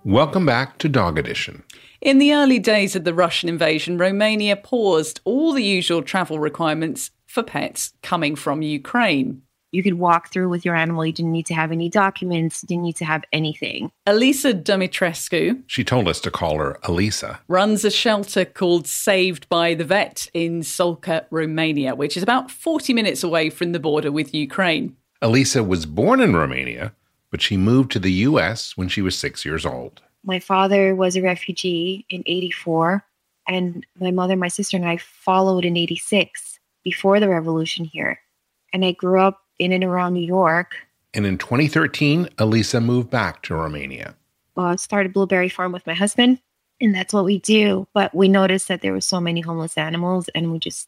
Welcome 0.06 0.46
back 0.46 0.78
to 0.78 0.88
Dog 0.88 1.18
Edition. 1.18 1.64
In 2.00 2.20
the 2.20 2.32
early 2.32 2.60
days 2.60 2.96
of 2.96 3.06
the 3.06 3.14
Russian 3.14 3.50
invasion, 3.50 3.98
Romania 3.98 4.56
paused 4.56 5.20
all 5.26 5.52
the 5.52 5.64
usual 5.64 6.04
travel 6.04 6.38
requirements 6.38 7.10
for 7.26 7.42
pets 7.42 7.94
coming 8.04 8.36
from 8.36 8.62
Ukraine. 8.62 9.42
You 9.76 9.84
could 9.84 9.96
walk 9.96 10.32
through 10.32 10.48
with 10.48 10.64
your 10.64 10.74
animal. 10.74 11.06
You 11.06 11.12
didn't 11.12 11.34
need 11.34 11.48
to 11.48 11.54
have 11.54 11.70
any 11.70 11.90
documents, 11.90 12.62
didn't 12.62 12.84
need 12.84 12.96
to 12.96 13.04
have 13.04 13.26
anything. 13.34 13.92
Elisa 14.08 14.54
Dumitrescu 14.54 15.64
She 15.68 15.84
told 15.84 16.08
us 16.08 16.22
to 16.22 16.32
call 16.32 16.60
her 16.60 16.80
Elisa. 16.84 17.42
runs 17.50 17.84
a 17.84 17.92
shelter 17.92 18.46
called 18.46 18.88
Saved 18.88 19.50
by 19.50 19.74
the 19.74 19.84
Vet 19.84 20.30
in 20.34 20.62
Solca, 20.62 21.26
Romania, 21.30 21.94
which 21.94 22.16
is 22.16 22.24
about 22.24 22.50
40 22.50 22.94
minutes 22.94 23.22
away 23.22 23.50
from 23.50 23.74
the 23.74 23.80
border 23.80 24.14
with 24.14 24.34
Ukraine. 24.34 24.96
Elisa 25.22 25.62
was 25.62 25.86
born 25.86 26.22
in 26.22 26.38
Romania, 26.38 26.94
but 27.30 27.42
she 27.42 27.58
moved 27.58 27.92
to 27.92 28.00
the 28.00 28.14
U.S. 28.30 28.78
when 28.78 28.88
she 28.88 29.02
was 29.02 29.18
six 29.18 29.44
years 29.44 29.66
old. 29.66 30.02
My 30.24 30.40
father 30.40 30.96
was 30.96 31.18
a 31.18 31.22
refugee 31.22 32.06
in 32.10 32.24
84, 32.26 33.04
and 33.46 33.86
my 34.00 34.12
mother, 34.12 34.38
my 34.38 34.48
sister, 34.48 34.78
and 34.78 34.88
I 34.88 34.96
followed 34.96 35.66
in 35.66 35.76
86 35.76 36.62
before 36.82 37.20
the 37.20 37.28
revolution 37.28 37.84
here. 37.84 38.20
And 38.72 38.86
I 38.86 38.94
grew 38.94 39.20
up 39.20 39.42
in 39.60 39.72
and 39.72 39.84
around 39.84 40.14
New 40.14 40.26
York. 40.26 40.76
And 41.14 41.26
in 41.26 41.38
2013, 41.38 42.30
Elisa 42.38 42.82
moved 42.82 43.10
back 43.10 43.42
to 43.44 43.56
Romania. 43.56 44.16
I 44.58 44.76
started 44.76 45.14
Blueberry 45.14 45.50
Farm 45.50 45.72
with 45.72 45.86
my 45.88 45.94
husband, 45.94 46.40
and 46.80 46.94
that's 46.94 47.14
what 47.14 47.26
we 47.26 47.40
do. 47.40 47.88
But 47.94 48.14
we 48.14 48.28
noticed 48.28 48.68
that 48.68 48.82
there 48.82 48.94
were 48.94 49.02
so 49.02 49.20
many 49.20 49.42
homeless 49.42 49.78
animals, 49.78 50.30
and 50.36 50.52
we 50.52 50.60
just 50.60 50.88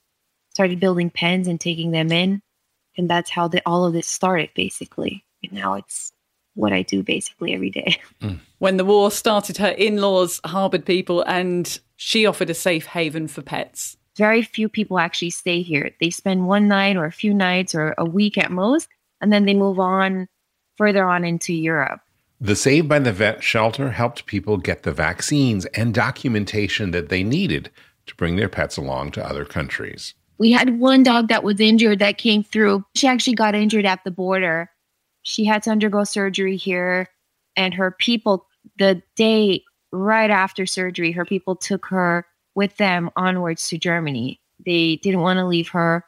started 0.51 0.79
building 0.79 1.09
pens 1.09 1.47
and 1.47 1.59
taking 1.59 1.91
them 1.91 2.11
in. 2.11 2.41
And 2.97 3.09
that's 3.09 3.29
how 3.29 3.47
the, 3.47 3.61
all 3.65 3.85
of 3.85 3.93
this 3.93 4.07
started, 4.07 4.49
basically. 4.55 5.23
And 5.43 5.53
now 5.53 5.75
it's 5.75 6.11
what 6.57 6.73
I 6.73 6.81
do 6.81 7.03
basically 7.03 7.53
every 7.53 7.69
day. 7.69 8.01
Mm. 8.19 8.39
When 8.57 8.77
the 8.77 8.85
war 8.85 9.11
started, 9.11 9.57
her 9.57 9.67
in 9.67 9.97
laws 9.97 10.41
harboured 10.43 10.87
people 10.87 11.21
and 11.21 11.79
she 11.97 12.25
offered 12.25 12.49
a 12.49 12.55
safe 12.55 12.87
haven 12.87 13.27
for 13.27 13.43
pets. 13.43 13.95
Very 14.17 14.41
few 14.41 14.67
people 14.67 14.97
actually 14.99 15.29
stay 15.29 15.61
here. 15.61 15.91
They 16.01 16.09
spend 16.09 16.47
one 16.47 16.67
night 16.67 16.97
or 16.97 17.05
a 17.05 17.11
few 17.11 17.33
nights 17.33 17.75
or 17.75 17.93
a 17.97 18.05
week 18.05 18.37
at 18.37 18.51
most, 18.51 18.89
and 19.21 19.31
then 19.31 19.45
they 19.45 19.53
move 19.53 19.79
on 19.79 20.27
further 20.75 21.05
on 21.05 21.23
into 21.23 21.53
Europe. 21.53 22.01
The 22.41 22.55
Saved 22.55 22.87
by 22.87 22.99
the 22.99 23.11
Vet 23.11 23.43
shelter 23.43 23.91
helped 23.91 24.25
people 24.25 24.57
get 24.57 24.83
the 24.83 24.91
vaccines 24.91 25.65
and 25.67 25.93
documentation 25.93 26.91
that 26.91 27.09
they 27.09 27.23
needed 27.23 27.71
to 28.07 28.15
bring 28.15 28.35
their 28.35 28.49
pets 28.49 28.77
along 28.77 29.11
to 29.11 29.25
other 29.25 29.45
countries. 29.45 30.13
We 30.37 30.51
had 30.51 30.79
one 30.79 31.03
dog 31.03 31.29
that 31.29 31.43
was 31.43 31.59
injured 31.59 31.99
that 31.99 32.19
came 32.19 32.43
through. 32.43 32.85
She 32.95 33.07
actually 33.07 33.35
got 33.35 33.55
injured 33.55 33.85
at 33.85 34.03
the 34.03 34.11
border. 34.11 34.69
She 35.23 35.45
had 35.45 35.63
to 35.63 35.71
undergo 35.71 36.03
surgery 36.03 36.57
here, 36.57 37.07
and 37.55 37.73
her 37.73 37.91
people, 37.91 38.47
the 38.77 39.01
day 39.15 39.63
right 39.91 40.29
after 40.29 40.65
surgery, 40.65 41.11
her 41.11 41.25
people 41.25 41.55
took 41.55 41.87
her 41.87 42.25
with 42.57 42.75
them 42.77 43.11
onwards 43.15 43.67
to 43.67 43.77
Germany. 43.77 44.41
They 44.65 44.95
didn't 44.95 45.21
want 45.21 45.37
to 45.37 45.45
leave 45.45 45.69
her. 45.69 46.03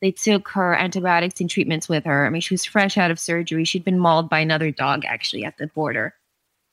They 0.00 0.12
took 0.12 0.46
her 0.50 0.72
antibiotics 0.72 1.40
and 1.40 1.50
treatments 1.50 1.88
with 1.88 2.04
her. 2.04 2.24
I 2.24 2.30
mean, 2.30 2.40
she 2.40 2.54
was 2.54 2.64
fresh 2.64 2.96
out 2.96 3.10
of 3.10 3.18
surgery. 3.18 3.64
She'd 3.64 3.84
been 3.84 3.98
mauled 3.98 4.30
by 4.30 4.38
another 4.38 4.70
dog 4.70 5.04
actually 5.04 5.44
at 5.44 5.58
the 5.58 5.66
border. 5.66 6.14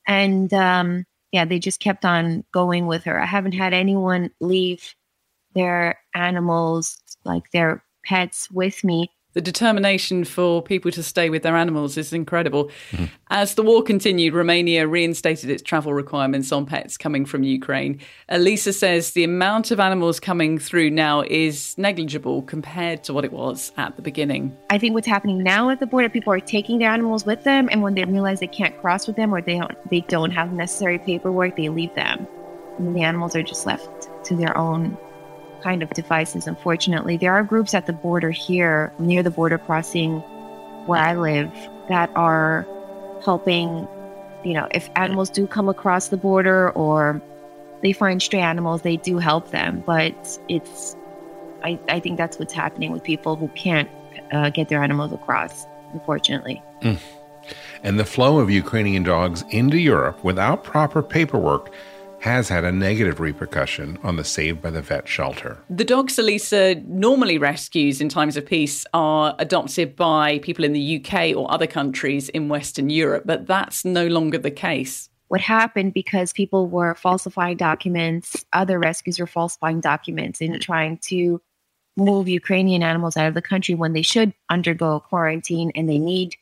And 0.06 0.54
um, 0.54 1.06
yeah, 1.32 1.44
they 1.44 1.58
just 1.58 1.80
kept 1.80 2.04
on 2.04 2.44
going 2.52 2.86
with 2.86 3.02
her. 3.02 3.20
I 3.20 3.26
haven't 3.26 3.54
had 3.54 3.74
anyone 3.74 4.30
leave 4.40 4.94
their 5.54 5.98
animals, 6.14 6.96
like 7.24 7.50
their 7.50 7.82
pets, 8.04 8.48
with 8.52 8.84
me. 8.84 9.10
The 9.36 9.42
determination 9.42 10.24
for 10.24 10.62
people 10.62 10.90
to 10.92 11.02
stay 11.02 11.28
with 11.28 11.42
their 11.42 11.56
animals 11.56 11.98
is 11.98 12.14
incredible. 12.14 12.70
Mm-hmm. 12.92 13.04
As 13.28 13.54
the 13.54 13.62
war 13.62 13.82
continued, 13.82 14.32
Romania 14.32 14.88
reinstated 14.88 15.50
its 15.50 15.62
travel 15.62 15.92
requirements 15.92 16.52
on 16.52 16.64
pets 16.64 16.96
coming 16.96 17.26
from 17.26 17.42
Ukraine. 17.42 18.00
Elisa 18.30 18.72
says 18.72 19.10
the 19.10 19.24
amount 19.24 19.70
of 19.70 19.78
animals 19.78 20.20
coming 20.20 20.58
through 20.58 20.88
now 20.88 21.20
is 21.20 21.76
negligible 21.76 22.40
compared 22.44 23.04
to 23.04 23.12
what 23.12 23.26
it 23.26 23.32
was 23.32 23.72
at 23.76 23.96
the 23.96 24.00
beginning. 24.00 24.56
I 24.70 24.78
think 24.78 24.94
what's 24.94 25.06
happening 25.06 25.42
now 25.42 25.68
at 25.68 25.80
the 25.80 25.86
border, 25.86 26.08
people 26.08 26.32
are 26.32 26.40
taking 26.40 26.78
their 26.78 26.90
animals 26.90 27.26
with 27.26 27.44
them, 27.44 27.68
and 27.70 27.82
when 27.82 27.94
they 27.94 28.06
realize 28.06 28.40
they 28.40 28.46
can't 28.46 28.80
cross 28.80 29.06
with 29.06 29.16
them 29.16 29.34
or 29.34 29.42
they 29.42 29.58
don't, 29.58 29.90
they 29.90 30.00
don't 30.00 30.30
have 30.30 30.54
necessary 30.54 30.98
paperwork, 30.98 31.56
they 31.56 31.68
leave 31.68 31.94
them, 31.94 32.26
and 32.78 32.96
the 32.96 33.02
animals 33.02 33.36
are 33.36 33.42
just 33.42 33.66
left 33.66 34.08
to 34.24 34.34
their 34.34 34.56
own 34.56 34.96
kind 35.62 35.82
of 35.82 35.90
devices. 35.90 36.46
Unfortunately, 36.46 37.16
there 37.16 37.32
are 37.32 37.42
groups 37.42 37.74
at 37.74 37.86
the 37.86 37.92
border 37.92 38.30
here, 38.30 38.92
near 38.98 39.22
the 39.22 39.30
border 39.30 39.58
crossing 39.58 40.20
where 40.86 41.00
I 41.00 41.14
live, 41.14 41.50
that 41.88 42.10
are 42.14 42.66
helping. 43.24 43.88
You 44.44 44.54
know, 44.54 44.68
if 44.70 44.88
animals 44.94 45.30
do 45.30 45.46
come 45.46 45.68
across 45.68 46.08
the 46.08 46.16
border 46.16 46.70
or 46.70 47.20
they 47.82 47.92
find 47.92 48.22
stray 48.22 48.40
animals, 48.40 48.82
they 48.82 48.96
do 48.96 49.18
help 49.18 49.50
them. 49.50 49.82
But 49.84 50.38
it's, 50.48 50.96
I, 51.64 51.78
I 51.88 51.98
think 51.98 52.16
that's 52.16 52.38
what's 52.38 52.52
happening 52.52 52.92
with 52.92 53.02
people 53.02 53.34
who 53.34 53.48
can't 53.48 53.88
uh, 54.32 54.50
get 54.50 54.68
their 54.68 54.82
animals 54.82 55.12
across, 55.12 55.66
unfortunately. 55.92 56.62
Mm. 56.82 56.98
And 57.82 57.98
the 57.98 58.04
flow 58.04 58.38
of 58.38 58.50
Ukrainian 58.50 59.02
dogs 59.02 59.44
into 59.50 59.78
Europe 59.78 60.22
without 60.22 60.64
proper 60.64 61.02
paperwork 61.02 61.72
has 62.26 62.48
had 62.48 62.64
a 62.64 62.72
negative 62.72 63.20
repercussion 63.20 63.98
on 64.02 64.16
the 64.16 64.24
Saved 64.24 64.60
by 64.60 64.70
the 64.70 64.82
Vet 64.82 65.06
shelter. 65.06 65.58
The 65.70 65.84
dogs 65.84 66.18
Elisa 66.18 66.74
normally 66.86 67.38
rescues 67.38 68.00
in 68.00 68.08
times 68.08 68.36
of 68.36 68.44
peace 68.44 68.84
are 68.92 69.36
adopted 69.38 69.94
by 69.94 70.40
people 70.40 70.64
in 70.64 70.72
the 70.72 70.96
UK 70.96 71.36
or 71.36 71.50
other 71.50 71.68
countries 71.68 72.28
in 72.30 72.48
Western 72.48 72.90
Europe, 72.90 73.22
but 73.26 73.46
that's 73.46 73.84
no 73.84 74.08
longer 74.08 74.38
the 74.38 74.50
case. 74.50 75.08
What 75.28 75.40
happened 75.40 75.94
because 75.94 76.32
people 76.32 76.66
were 76.66 76.96
falsifying 76.96 77.56
documents, 77.56 78.44
other 78.52 78.78
rescues 78.80 79.20
were 79.20 79.26
falsifying 79.28 79.80
documents 79.80 80.40
and 80.40 80.60
trying 80.60 80.98
to 81.04 81.40
move 81.96 82.28
Ukrainian 82.28 82.82
animals 82.82 83.16
out 83.16 83.28
of 83.28 83.34
the 83.34 83.42
country 83.42 83.76
when 83.76 83.92
they 83.92 84.02
should 84.02 84.34
undergo 84.50 84.98
quarantine 84.98 85.70
and 85.76 85.88
they 85.88 85.98
need 85.98 86.34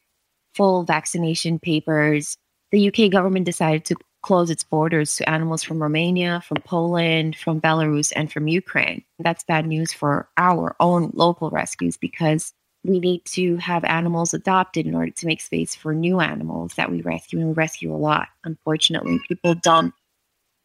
full 0.55 0.85
vaccination 0.85 1.59
papers. 1.59 2.38
The 2.73 2.88
UK 2.88 3.11
government 3.11 3.44
decided 3.44 3.85
to 3.87 3.97
close 4.24 4.48
its 4.48 4.64
borders 4.64 5.16
to 5.16 5.28
animals 5.28 5.62
from 5.62 5.82
Romania, 5.82 6.40
from 6.46 6.56
Poland, 6.62 7.37
from 7.37 7.60
Belarus, 7.60 8.10
and 8.16 8.32
from 8.32 8.48
Ukraine. 8.48 9.04
That's 9.18 9.44
bad 9.44 9.66
news 9.66 9.92
for 9.92 10.30
our 10.38 10.74
own 10.80 11.10
local 11.12 11.50
rescues 11.50 11.98
because 11.98 12.54
we 12.84 13.00
need 13.00 13.22
to 13.26 13.56
have 13.56 13.84
animals 13.84 14.32
adopted 14.32 14.87
in 14.87 14.94
order 14.94 15.10
to 15.10 15.26
make 15.26 15.42
space 15.42 15.74
for 15.74 15.94
new 15.94 16.20
animals 16.20 16.72
that 16.74 16.90
we 16.90 17.02
rescue, 17.02 17.38
and 17.38 17.48
we 17.48 17.54
rescue 17.54 17.94
a 17.94 17.96
lot. 17.96 18.28
Unfortunately, 18.44 19.20
people 19.28 19.54
dump 19.56 19.94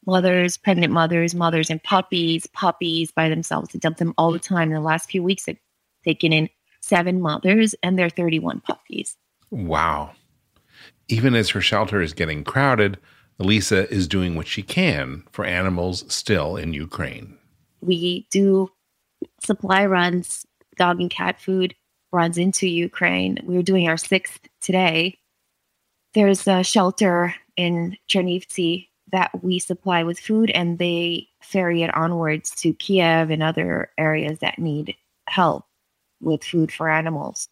mothers, 0.05 0.55
pregnant 0.55 0.93
mothers, 0.93 1.35
mothers 1.35 1.69
and 1.69 1.83
puppies, 1.83 2.47
puppies 2.47 3.11
by 3.11 3.27
themselves. 3.27 3.73
They 3.73 3.79
dump 3.79 3.97
them 3.97 4.13
all 4.17 4.31
the 4.31 4.39
time. 4.39 4.69
In 4.69 4.75
the 4.75 4.79
last 4.79 5.11
few 5.11 5.21
weeks, 5.21 5.43
they've 5.43 5.59
taken 6.05 6.31
in 6.31 6.49
seven 6.79 7.19
mothers 7.19 7.75
and 7.83 7.99
their 7.99 8.09
31 8.09 8.61
puppies. 8.61 9.17
Wow. 9.51 10.11
Even 11.09 11.35
as 11.35 11.49
her 11.49 11.61
shelter 11.61 12.01
is 12.01 12.13
getting 12.13 12.45
crowded, 12.45 12.97
Elisa 13.39 13.89
is 13.91 14.07
doing 14.07 14.35
what 14.35 14.47
she 14.47 14.61
can 14.61 15.23
for 15.31 15.45
animals 15.45 16.03
still 16.13 16.57
in 16.57 16.73
Ukraine. 16.73 17.37
We 17.81 18.27
do 18.31 18.71
supply 19.41 19.85
runs, 19.85 20.45
dog 20.75 20.99
and 20.99 21.09
cat 21.09 21.39
food 21.39 21.75
runs 22.11 22.37
into 22.37 22.67
Ukraine. 22.67 23.37
We're 23.43 23.63
doing 23.63 23.87
our 23.87 23.97
sixth 23.97 24.39
today. 24.59 25.17
There's 26.13 26.47
a 26.47 26.63
shelter 26.63 27.35
in 27.55 27.95
Chernivtsi 28.09 28.87
that 29.11 29.43
we 29.43 29.59
supply 29.59 30.03
with 30.03 30.19
food, 30.19 30.51
and 30.51 30.77
they 30.77 31.27
ferry 31.41 31.83
it 31.83 31.93
onwards 31.95 32.51
to 32.55 32.73
Kiev 32.73 33.29
and 33.29 33.41
other 33.41 33.91
areas 33.97 34.39
that 34.39 34.59
need 34.59 34.95
help 35.27 35.65
with 36.21 36.43
food 36.43 36.71
for 36.71 36.89
animals. 36.89 37.47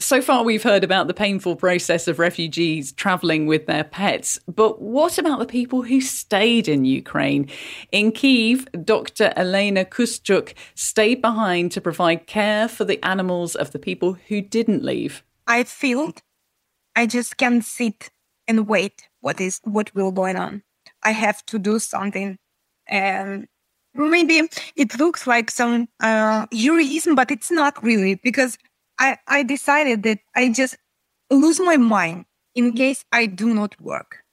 So 0.00 0.22
far, 0.22 0.44
we've 0.44 0.62
heard 0.62 0.84
about 0.84 1.08
the 1.08 1.14
painful 1.14 1.56
process 1.56 2.06
of 2.06 2.20
refugees 2.20 2.92
traveling 2.92 3.46
with 3.46 3.66
their 3.66 3.82
pets. 3.82 4.38
But 4.46 4.80
what 4.80 5.18
about 5.18 5.40
the 5.40 5.46
people 5.46 5.82
who 5.82 6.00
stayed 6.00 6.68
in 6.68 6.84
Ukraine? 6.84 7.48
In 7.90 8.12
Kiev, 8.12 8.68
Dr. 8.84 9.32
Elena 9.36 9.84
Kuschuk 9.84 10.54
stayed 10.76 11.20
behind 11.20 11.72
to 11.72 11.80
provide 11.80 12.28
care 12.28 12.68
for 12.68 12.84
the 12.84 13.04
animals 13.04 13.56
of 13.56 13.72
the 13.72 13.78
people 13.80 14.16
who 14.28 14.40
didn't 14.40 14.84
leave. 14.84 15.24
I 15.48 15.64
feel 15.64 16.12
I 16.94 17.06
just 17.06 17.36
can't 17.36 17.64
sit 17.64 18.10
and 18.46 18.68
wait 18.68 19.08
what 19.20 19.40
is 19.40 19.60
what 19.64 19.92
will 19.96 20.12
going 20.12 20.36
on. 20.36 20.62
I 21.02 21.10
have 21.10 21.44
to 21.46 21.58
do 21.58 21.80
something. 21.80 22.38
And 22.86 23.48
maybe 23.94 24.48
it 24.76 24.98
looks 24.98 25.26
like 25.26 25.50
some 25.50 25.88
uh, 26.00 26.46
heroism, 26.52 27.16
but 27.16 27.32
it's 27.32 27.50
not 27.50 27.82
really 27.82 28.14
because 28.14 28.58
I, 28.98 29.18
I 29.26 29.42
decided 29.42 30.02
that 30.04 30.18
I 30.34 30.50
just 30.50 30.76
lose 31.30 31.60
my 31.60 31.76
mind 31.76 32.24
in 32.54 32.68
mm-hmm. 32.68 32.76
case 32.76 33.04
I 33.12 33.26
do 33.26 33.54
not 33.54 33.80
work. 33.80 34.24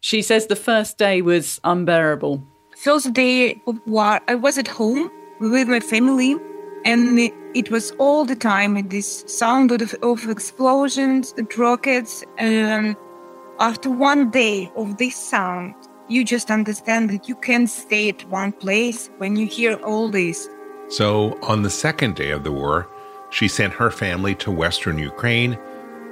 She 0.00 0.22
says 0.22 0.46
the 0.46 0.56
first 0.56 0.98
day 0.98 1.22
was 1.22 1.60
unbearable. 1.64 2.46
First 2.76 3.12
day 3.12 3.60
of 3.66 3.78
war, 3.86 4.20
I 4.28 4.34
was 4.34 4.58
at 4.58 4.68
home 4.68 5.10
with 5.40 5.68
my 5.68 5.80
family, 5.80 6.36
and 6.84 7.18
it 7.54 7.70
was 7.70 7.92
all 7.92 8.24
the 8.24 8.36
time 8.36 8.88
this 8.88 9.24
sound 9.26 9.72
of, 9.72 9.94
of 10.02 10.28
explosions, 10.28 11.32
the 11.32 11.46
rockets. 11.56 12.22
And 12.36 12.96
after 13.60 13.88
one 13.90 14.30
day 14.30 14.70
of 14.76 14.98
this 14.98 15.16
sound, 15.16 15.74
you 16.08 16.24
just 16.24 16.50
understand 16.50 17.08
that 17.10 17.28
you 17.28 17.36
can't 17.36 17.70
stay 17.70 18.10
at 18.10 18.28
one 18.28 18.52
place 18.52 19.08
when 19.18 19.36
you 19.36 19.46
hear 19.46 19.76
all 19.76 20.10
this. 20.10 20.48
So, 20.88 21.38
on 21.42 21.62
the 21.62 21.70
second 21.70 22.14
day 22.16 22.30
of 22.30 22.44
the 22.44 22.52
war, 22.52 22.90
she 23.34 23.48
sent 23.48 23.72
her 23.72 23.90
family 23.90 24.34
to 24.36 24.50
Western 24.50 24.96
Ukraine 24.96 25.58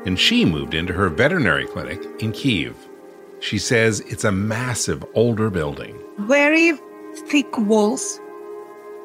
and 0.05 0.19
she 0.19 0.45
moved 0.45 0.75
into 0.75 0.93
her 0.93 1.09
veterinary 1.09 1.67
clinic 1.67 2.05
in 2.19 2.33
Kiev. 2.33 2.77
She 3.39 3.59
says 3.59 4.01
it's 4.01 4.25
a 4.25 4.33
massive 4.33 5.05
older 5.15 5.49
building. 5.49 5.97
Very 6.19 6.73
thick 7.29 7.57
walls, 7.59 8.21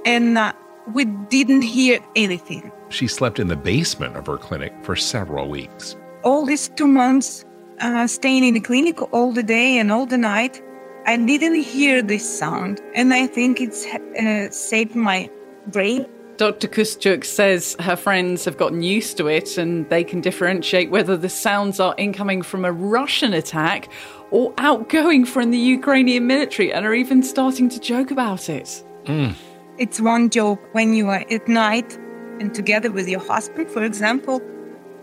and 0.06 0.38
uh, 0.38 0.54
we 0.94 1.06
didn't 1.06 1.62
hear 1.62 2.00
anything. 2.16 2.72
She 2.90 3.08
slept 3.08 3.40
in 3.40 3.48
the 3.50 3.56
basement 3.56 4.16
of 4.18 4.26
her 4.26 4.38
clinic 4.38 4.74
for 4.82 4.96
several 4.96 5.48
weeks. 5.50 5.96
All 6.24 6.46
these 6.46 6.70
two 6.70 6.88
months, 6.88 7.46
uh, 7.82 8.08
staying 8.08 8.44
in 8.44 8.56
the 8.56 8.60
clinic 8.60 9.00
all 9.14 9.32
the 9.32 9.44
day 9.44 9.78
and 9.78 9.92
all 9.92 10.08
the 10.08 10.18
night, 10.18 10.62
I 11.06 11.18
didn't 11.18 11.62
hear 11.62 12.02
this 12.02 12.28
sound, 12.40 12.82
and 12.96 13.14
I 13.14 13.28
think 13.28 13.62
it's 13.62 13.86
uh, 13.86 14.50
saved 14.50 14.96
my 14.96 15.30
brain. 15.68 16.08
Dr. 16.38 16.68
Kuschuk 16.68 17.26
says 17.26 17.76
her 17.80 17.96
friends 17.96 18.46
have 18.46 18.58
gotten 18.58 18.84
used 18.84 19.18
to 19.18 19.28
it 19.28 19.58
and 19.58 19.90
they 19.90 20.04
can 20.04 20.22
differentiate 20.22 20.92
whether 20.92 21.18
the 21.18 21.30
sounds 21.30 21.80
are 21.80 21.96
incoming 21.98 22.44
from 22.44 22.64
a 22.64 22.72
Russian 22.72 23.34
attack 23.34 23.90
or 24.30 24.54
outgoing 24.60 25.26
from 25.26 25.50
the 25.50 25.58
Ukrainian 25.58 26.28
military 26.28 26.72
and 26.72 26.86
are 26.86 26.94
even 26.94 27.24
starting 27.24 27.70
to 27.70 27.80
joke 27.80 28.12
about 28.12 28.50
it. 28.50 28.84
Mm. 29.06 29.34
It's 29.80 30.00
one 30.00 30.30
joke 30.30 30.62
when 30.74 30.94
you 30.94 31.10
are 31.10 31.26
at 31.30 31.48
night 31.48 31.98
and 32.40 32.54
together 32.54 32.92
with 32.92 33.08
your 33.08 33.20
husband, 33.20 33.72
for 33.72 33.84
example, 33.84 34.40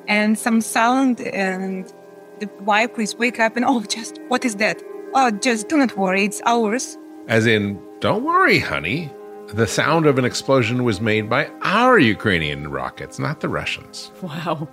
and 0.06 0.38
some 0.38 0.60
sound 0.60 1.20
and 1.20 1.92
the 2.38 2.48
wife 2.60 2.96
is 2.98 3.16
wake 3.16 3.40
up 3.40 3.56
and 3.56 3.64
oh 3.68 3.82
just 3.82 4.20
what 4.28 4.44
is 4.44 4.54
that? 4.56 4.80
Oh 5.14 5.32
just 5.32 5.68
do 5.68 5.78
not 5.78 5.96
worry, 5.96 6.26
it's 6.26 6.40
ours. 6.46 6.96
As 7.26 7.46
in, 7.46 7.82
don't 7.98 8.22
worry, 8.22 8.60
honey. 8.60 9.10
The 9.54 9.68
sound 9.68 10.06
of 10.06 10.18
an 10.18 10.24
explosion 10.24 10.82
was 10.82 11.00
made 11.00 11.30
by 11.30 11.48
our 11.62 11.96
Ukrainian 11.96 12.72
rockets, 12.72 13.20
not 13.20 13.38
the 13.38 13.48
Russians. 13.48 14.10
Wow. 14.20 14.68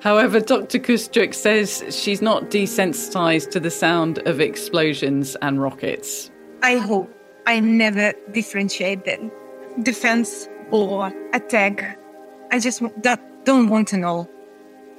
However, 0.00 0.40
Dr. 0.40 0.78
Kuschuk 0.78 1.32
says 1.32 1.82
she's 1.88 2.20
not 2.20 2.50
desensitized 2.50 3.50
to 3.52 3.60
the 3.60 3.70
sound 3.70 4.18
of 4.26 4.38
explosions 4.38 5.36
and 5.40 5.62
rockets. 5.62 6.30
I 6.62 6.76
hope 6.76 7.10
I 7.46 7.60
never 7.60 8.12
differentiate 8.32 9.06
them 9.06 9.32
defense 9.82 10.50
or 10.70 11.10
attack. 11.32 11.98
I 12.52 12.58
just 12.58 12.82
don't 13.44 13.68
want 13.68 13.88
to 13.88 13.96
know. 13.96 14.28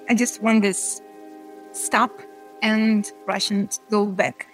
I 0.09 0.15
just 0.15 0.41
want 0.41 0.63
this 0.63 0.99
stop 1.73 2.23
and 2.63 3.11
Russians 3.27 3.81
go 3.91 4.07
back. 4.07 4.47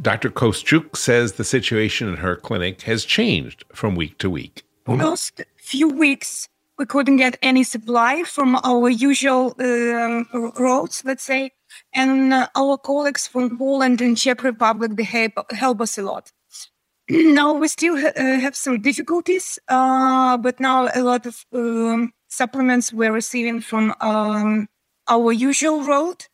Dr. 0.00 0.30
Koschuk 0.30 0.96
says 0.96 1.32
the 1.32 1.44
situation 1.44 2.08
in 2.08 2.16
her 2.16 2.34
clinic 2.34 2.82
has 2.82 3.04
changed 3.04 3.64
from 3.74 3.96
week 3.96 4.16
to 4.18 4.30
week. 4.30 4.62
Last 4.86 5.42
few 5.56 5.88
weeks, 5.88 6.48
we 6.78 6.86
couldn't 6.86 7.18
get 7.18 7.38
any 7.42 7.64
supply 7.64 8.22
from 8.22 8.56
our 8.64 8.88
usual 8.88 9.54
uh, 9.60 10.24
roads, 10.58 11.02
let's 11.04 11.22
say, 11.22 11.52
and 11.94 12.32
uh, 12.32 12.48
our 12.56 12.78
colleagues 12.78 13.26
from 13.26 13.58
Poland 13.58 14.00
and 14.00 14.16
Czech 14.16 14.42
Republic 14.42 14.92
they 14.96 15.02
help, 15.02 15.52
help 15.52 15.80
us 15.82 15.98
a 15.98 16.02
lot. 16.02 16.32
now 17.10 17.52
we 17.52 17.68
still 17.68 18.00
ha- 18.00 18.12
uh, 18.16 18.40
have 18.40 18.56
some 18.56 18.80
difficulties, 18.80 19.58
uh, 19.68 20.38
but 20.38 20.58
now 20.60 20.88
a 20.94 21.02
lot 21.02 21.26
of 21.26 21.44
um, 21.52 22.12
supplements 22.28 22.90
we're 22.90 23.12
receiving 23.12 23.60
from 23.60 23.94
um, 24.00 24.66
our 25.08 25.30
usual 25.30 25.82
road 25.84 26.24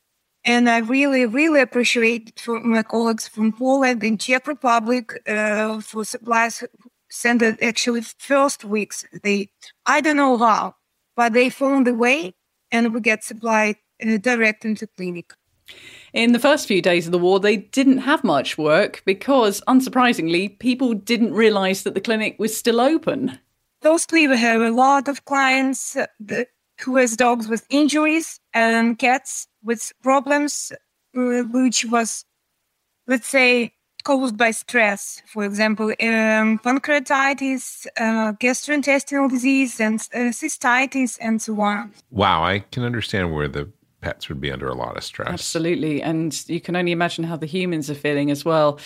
and 0.47 0.71
I 0.71 0.79
really, 0.79 1.27
really 1.27 1.61
appreciate 1.61 2.39
from 2.39 2.71
my 2.71 2.83
colleagues 2.85 3.27
from 3.27 3.53
Poland 3.53 4.03
and 4.05 4.19
Czech 4.21 4.47
Republic 4.47 5.13
uh, 5.29 5.81
for 5.81 6.05
supplies 6.05 6.63
sent 7.11 7.43
it 7.43 7.61
actually 7.61 8.03
first 8.19 8.65
weeks. 8.65 9.05
They, 9.23 9.51
I 9.85 10.01
don't 10.01 10.17
know 10.17 10.39
how, 10.39 10.77
but 11.17 11.33
they 11.33 11.51
found 11.51 11.89
a 11.89 11.95
way 11.95 12.35
and 12.71 12.95
we 12.95 13.01
get 13.01 13.25
supplied 13.25 13.77
uh, 14.03 14.19
direct 14.19 14.65
into 14.65 14.87
clinic. 14.87 15.33
In 16.13 16.33
the 16.33 16.39
first 16.39 16.69
few 16.69 16.81
days 16.81 17.07
of 17.07 17.13
the 17.13 17.19
war, 17.19 17.41
they 17.41 17.57
didn't 17.57 17.99
have 17.99 18.23
much 18.23 18.57
work 18.57 19.03
because, 19.05 19.61
unsurprisingly, 19.67 20.57
people 20.61 20.95
didn't 20.95 21.35
realize 21.35 21.83
that 21.83 21.95
the 21.95 22.01
clinic 22.01 22.37
was 22.39 22.57
still 22.57 22.81
open. 22.81 23.39
Mostly, 23.83 24.29
we 24.29 24.39
have 24.39 24.61
a 24.61 24.71
lot 24.71 25.09
of 25.09 25.25
clients 25.25 25.97
uh, 25.97 26.07
who 26.81 26.97
has 26.97 27.17
dogs 27.17 27.49
with 27.49 27.67
injuries 27.71 28.41
and 28.53 28.99
cats 28.99 29.49
with 29.63 29.93
problems, 30.03 30.73
uh, 31.17 31.43
which 31.51 31.85
was, 31.87 32.25
let's 33.07 33.27
say, 33.27 33.73
caused 34.05 34.37
by 34.37 34.53
stress. 34.53 35.21
For 35.27 35.45
example, 35.45 35.89
um, 35.89 36.59
pancreatitis, 36.61 37.87
uh, 37.97 38.33
gastrointestinal 38.35 39.29
disease, 39.29 39.81
and 39.81 40.01
uh, 40.15 40.31
cystitis, 40.31 41.19
and 41.21 41.43
so 41.43 41.61
on. 41.61 41.93
Wow, 42.11 42.45
I 42.45 42.61
can 42.61 42.85
understand 42.85 43.35
where 43.35 43.49
the 43.49 43.71
pets 44.01 44.29
would 44.29 44.41
be 44.41 44.53
under 44.53 44.69
a 44.69 44.75
lot 44.75 44.97
of 44.97 45.03
stress. 45.03 45.29
Absolutely. 45.29 46.03
And 46.03 46.49
you 46.49 46.61
can 46.61 46.77
only 46.77 46.93
imagine 46.93 47.25
how 47.25 47.37
the 47.37 47.47
humans 47.47 47.91
are 47.91 47.95
feeling 47.95 48.31
as 48.31 48.45
well. 48.45 48.79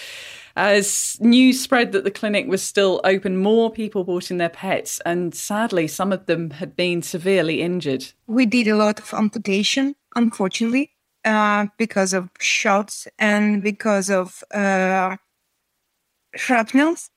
As 0.56 1.16
news 1.20 1.60
spread 1.60 1.92
that 1.92 2.04
the 2.04 2.10
clinic 2.10 2.46
was 2.48 2.62
still 2.62 3.00
open, 3.04 3.36
more 3.36 3.70
people 3.70 4.04
brought 4.04 4.30
in 4.30 4.38
their 4.38 4.48
pets, 4.48 5.00
and 5.06 5.34
sadly, 5.34 5.86
some 5.86 6.12
of 6.12 6.26
them 6.26 6.50
had 6.50 6.76
been 6.76 7.02
severely 7.02 7.62
injured. 7.62 8.12
We 8.26 8.46
did 8.46 8.68
a 8.68 8.76
lot 8.76 8.98
of 8.98 9.14
amputation, 9.14 9.94
unfortunately, 10.16 10.90
uh, 11.24 11.66
because 11.78 12.12
of 12.12 12.30
shots 12.40 13.06
and 13.18 13.62
because 13.62 14.10
of 14.10 14.42
uh, 14.52 15.16
shrapnels. 16.34 17.10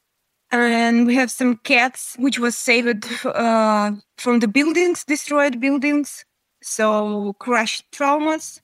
And 0.52 1.08
we 1.08 1.16
have 1.16 1.32
some 1.32 1.58
cats 1.64 2.16
which 2.20 2.38
was 2.38 2.56
saved 2.56 3.06
uh, 3.26 3.94
from 4.20 4.40
the 4.40 4.48
buildings, 4.48 5.04
destroyed 5.04 5.60
buildings, 5.60 6.26
so 6.62 7.34
crushed 7.40 7.92
traumas. 7.92 8.62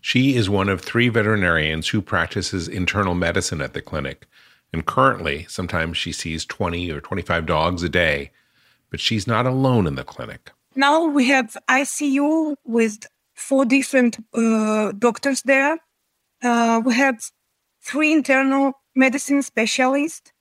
She 0.00 0.36
is 0.36 0.48
one 0.48 0.68
of 0.68 0.80
three 0.80 1.08
veterinarians 1.08 1.88
who 1.88 2.00
practices 2.00 2.68
internal 2.68 3.14
medicine 3.14 3.60
at 3.60 3.74
the 3.74 3.82
clinic. 3.82 4.26
And 4.72 4.84
currently, 4.84 5.46
sometimes 5.48 5.96
she 5.96 6.12
sees 6.12 6.44
20 6.44 6.90
or 6.90 7.00
25 7.00 7.46
dogs 7.46 7.82
a 7.82 7.88
day, 7.88 8.30
but 8.90 9.00
she's 9.00 9.26
not 9.26 9.46
alone 9.46 9.86
in 9.86 9.94
the 9.94 10.04
clinic. 10.04 10.52
Now 10.74 11.06
we 11.06 11.28
have 11.28 11.56
ICU 11.68 12.56
with 12.64 13.06
four 13.34 13.64
different 13.64 14.18
uh, 14.34 14.92
doctors 14.92 15.42
there. 15.42 15.78
Uh, 16.42 16.82
we 16.84 16.94
have 16.94 17.30
three 17.82 18.12
internal 18.12 18.72
medicine 18.94 19.42
specialists, 19.42 20.32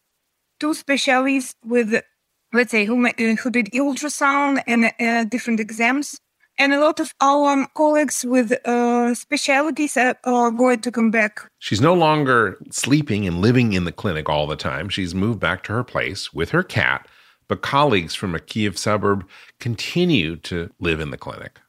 two 0.59 0.73
specialists 0.73 1.55
with, 1.63 2.03
let's 2.51 2.71
say, 2.71 2.85
who, 2.85 3.05
who 3.07 3.49
did 3.49 3.67
ultrasound 3.71 4.61
and 4.67 4.91
uh, 4.99 5.23
different 5.25 5.59
exams 5.59 6.19
and 6.57 6.73
a 6.73 6.79
lot 6.79 6.99
of 6.99 7.13
our 7.21 7.67
colleagues 7.75 8.25
with 8.25 8.53
uh, 8.65 9.13
specialties 9.13 9.97
are, 9.97 10.17
are 10.23 10.51
going 10.51 10.81
to 10.81 10.91
come 10.91 11.11
back. 11.11 11.49
She's 11.59 11.81
no 11.81 11.93
longer 11.93 12.57
sleeping 12.71 13.27
and 13.27 13.41
living 13.41 13.73
in 13.73 13.85
the 13.85 13.91
clinic 13.91 14.29
all 14.29 14.47
the 14.47 14.55
time. 14.55 14.89
She's 14.89 15.13
moved 15.13 15.39
back 15.39 15.63
to 15.63 15.73
her 15.73 15.83
place 15.83 16.33
with 16.33 16.51
her 16.51 16.63
cat, 16.63 17.07
but 17.47 17.61
colleagues 17.61 18.15
from 18.15 18.35
a 18.35 18.39
Kiev 18.39 18.77
suburb 18.77 19.27
continue 19.59 20.35
to 20.37 20.71
live 20.79 20.99
in 20.99 21.11
the 21.11 21.17
clinic. 21.17 21.59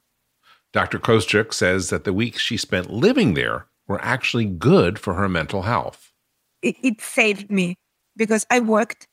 Dr. 0.73 0.99
Koschuk 0.99 1.53
says 1.53 1.89
that 1.89 2.03
the 2.03 2.13
weeks 2.13 2.41
she 2.41 2.57
spent 2.57 2.91
living 2.91 3.33
there 3.33 3.65
were 3.87 4.03
actually 4.03 4.45
good 4.45 4.99
for 4.99 5.13
her 5.15 5.29
mental 5.29 5.63
health. 5.63 6.11
It, 6.61 6.75
it 6.81 7.01
saved 7.01 7.49
me 7.49 7.75
because 8.15 8.45
I 8.49 8.59
worked 8.59 9.07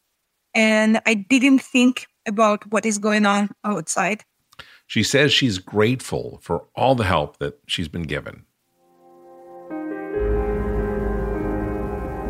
and 0.55 1.01
I 1.07 1.15
didn't 1.15 1.61
think 1.61 2.07
about 2.27 2.71
what 2.71 2.87
is 2.87 2.99
going 2.99 3.27
on 3.27 3.51
outside. 3.65 4.25
She 4.87 5.03
says 5.03 5.33
she's 5.33 5.59
grateful 5.59 6.39
for 6.43 6.67
all 6.75 6.95
the 6.95 7.05
help 7.05 7.39
that 7.39 7.59
she's 7.67 7.89
been 7.89 8.03
given. 8.05 8.45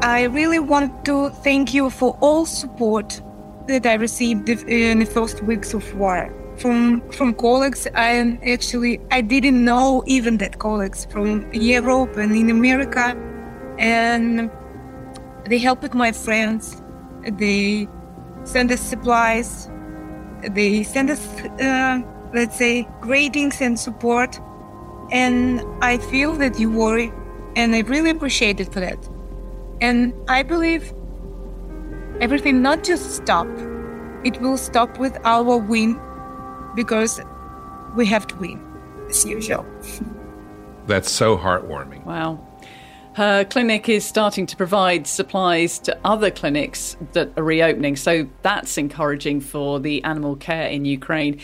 I 0.03 0.25
really 0.25 0.59
want 0.59 1.05
to 1.07 1.31
thank 1.43 1.73
you 1.73 1.91
for 1.91 2.17
all 2.21 2.47
support 2.47 3.21
that 3.69 3.87
I 3.87 3.95
received 3.95 4.49
in 4.49 4.99
the 4.99 5.07
first 5.07 5.43
weeks 5.43 5.73
of 5.75 5.95
war 5.95 6.31
from 6.57 7.03
from 7.11 7.35
colleagues. 7.35 7.89
I 7.95 8.39
actually 8.47 9.01
I 9.11 9.21
didn't 9.21 9.65
know 9.65 10.03
even 10.07 10.39
that 10.39 10.59
colleagues 10.59 11.07
from 11.07 11.51
Europe 11.53 12.17
and 12.17 12.35
in 12.37 12.51
America, 12.51 13.17
and 13.79 14.51
they 15.49 15.59
helped 15.59 15.95
my 15.95 16.13
friends. 16.13 16.83
They 17.39 17.89
sent 18.45 18.71
us 18.71 18.81
supplies. 18.81 19.71
They 20.51 20.83
sent 20.83 21.11
us 21.11 21.25
uh, 21.61 22.03
let's 22.35 22.57
say, 22.57 22.87
greetings 23.01 23.61
and 23.61 23.79
support. 23.79 24.39
And 25.11 25.63
I 25.83 25.99
feel 25.99 26.33
that 26.35 26.59
you 26.59 26.71
worry, 26.71 27.13
and 27.57 27.75
I 27.75 27.81
really 27.81 28.11
appreciate 28.11 28.61
it 28.61 28.73
for 28.73 28.81
that. 28.81 29.09
And 29.81 30.13
I 30.29 30.43
believe 30.43 30.93
everything 32.21 32.63
not 32.63 32.85
just 32.85 33.15
stop, 33.17 33.47
it 34.25 34.41
will 34.41 34.57
stop 34.57 34.99
with 34.99 35.17
our 35.25 35.59
win 35.59 36.01
because 36.75 37.21
we 37.95 38.07
have 38.07 38.27
to 38.29 38.37
win 38.37 38.61
as 39.09 39.25
usual. 39.25 39.65
That's 40.87 41.11
so 41.11 41.37
heartwarming. 41.37 42.05
Wow. 42.05 42.47
Her 43.15 43.45
clinic 43.45 43.89
is 43.89 44.05
starting 44.05 44.45
to 44.47 44.57
provide 44.57 45.07
supplies 45.07 45.79
to 45.81 45.97
other 46.05 46.33
clinics 46.33 46.97
that 47.13 47.31
are 47.37 47.45
reopening, 47.45 47.95
so 47.95 48.29
that's 48.43 48.77
encouraging 48.77 49.41
for 49.41 49.79
the 49.79 50.03
animal 50.03 50.35
care 50.35 50.67
in 50.67 50.85
Ukraine. 50.85 51.41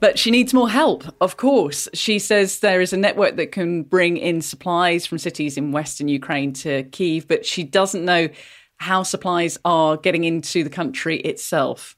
But 0.00 0.18
she 0.18 0.30
needs 0.30 0.54
more 0.54 0.68
help, 0.68 1.04
of 1.20 1.36
course. 1.36 1.88
She 1.92 2.18
says 2.18 2.60
there 2.60 2.80
is 2.80 2.92
a 2.92 2.96
network 2.96 3.36
that 3.36 3.52
can 3.52 3.82
bring 3.82 4.16
in 4.16 4.40
supplies 4.40 5.06
from 5.06 5.18
cities 5.18 5.56
in 5.56 5.72
western 5.72 6.08
Ukraine 6.08 6.52
to 6.54 6.84
Kiev, 6.84 7.26
but 7.26 7.44
she 7.44 7.64
doesn't 7.64 8.04
know 8.04 8.28
how 8.76 9.02
supplies 9.02 9.58
are 9.64 9.96
getting 9.96 10.24
into 10.24 10.62
the 10.62 10.70
country 10.70 11.18
itself. 11.20 11.96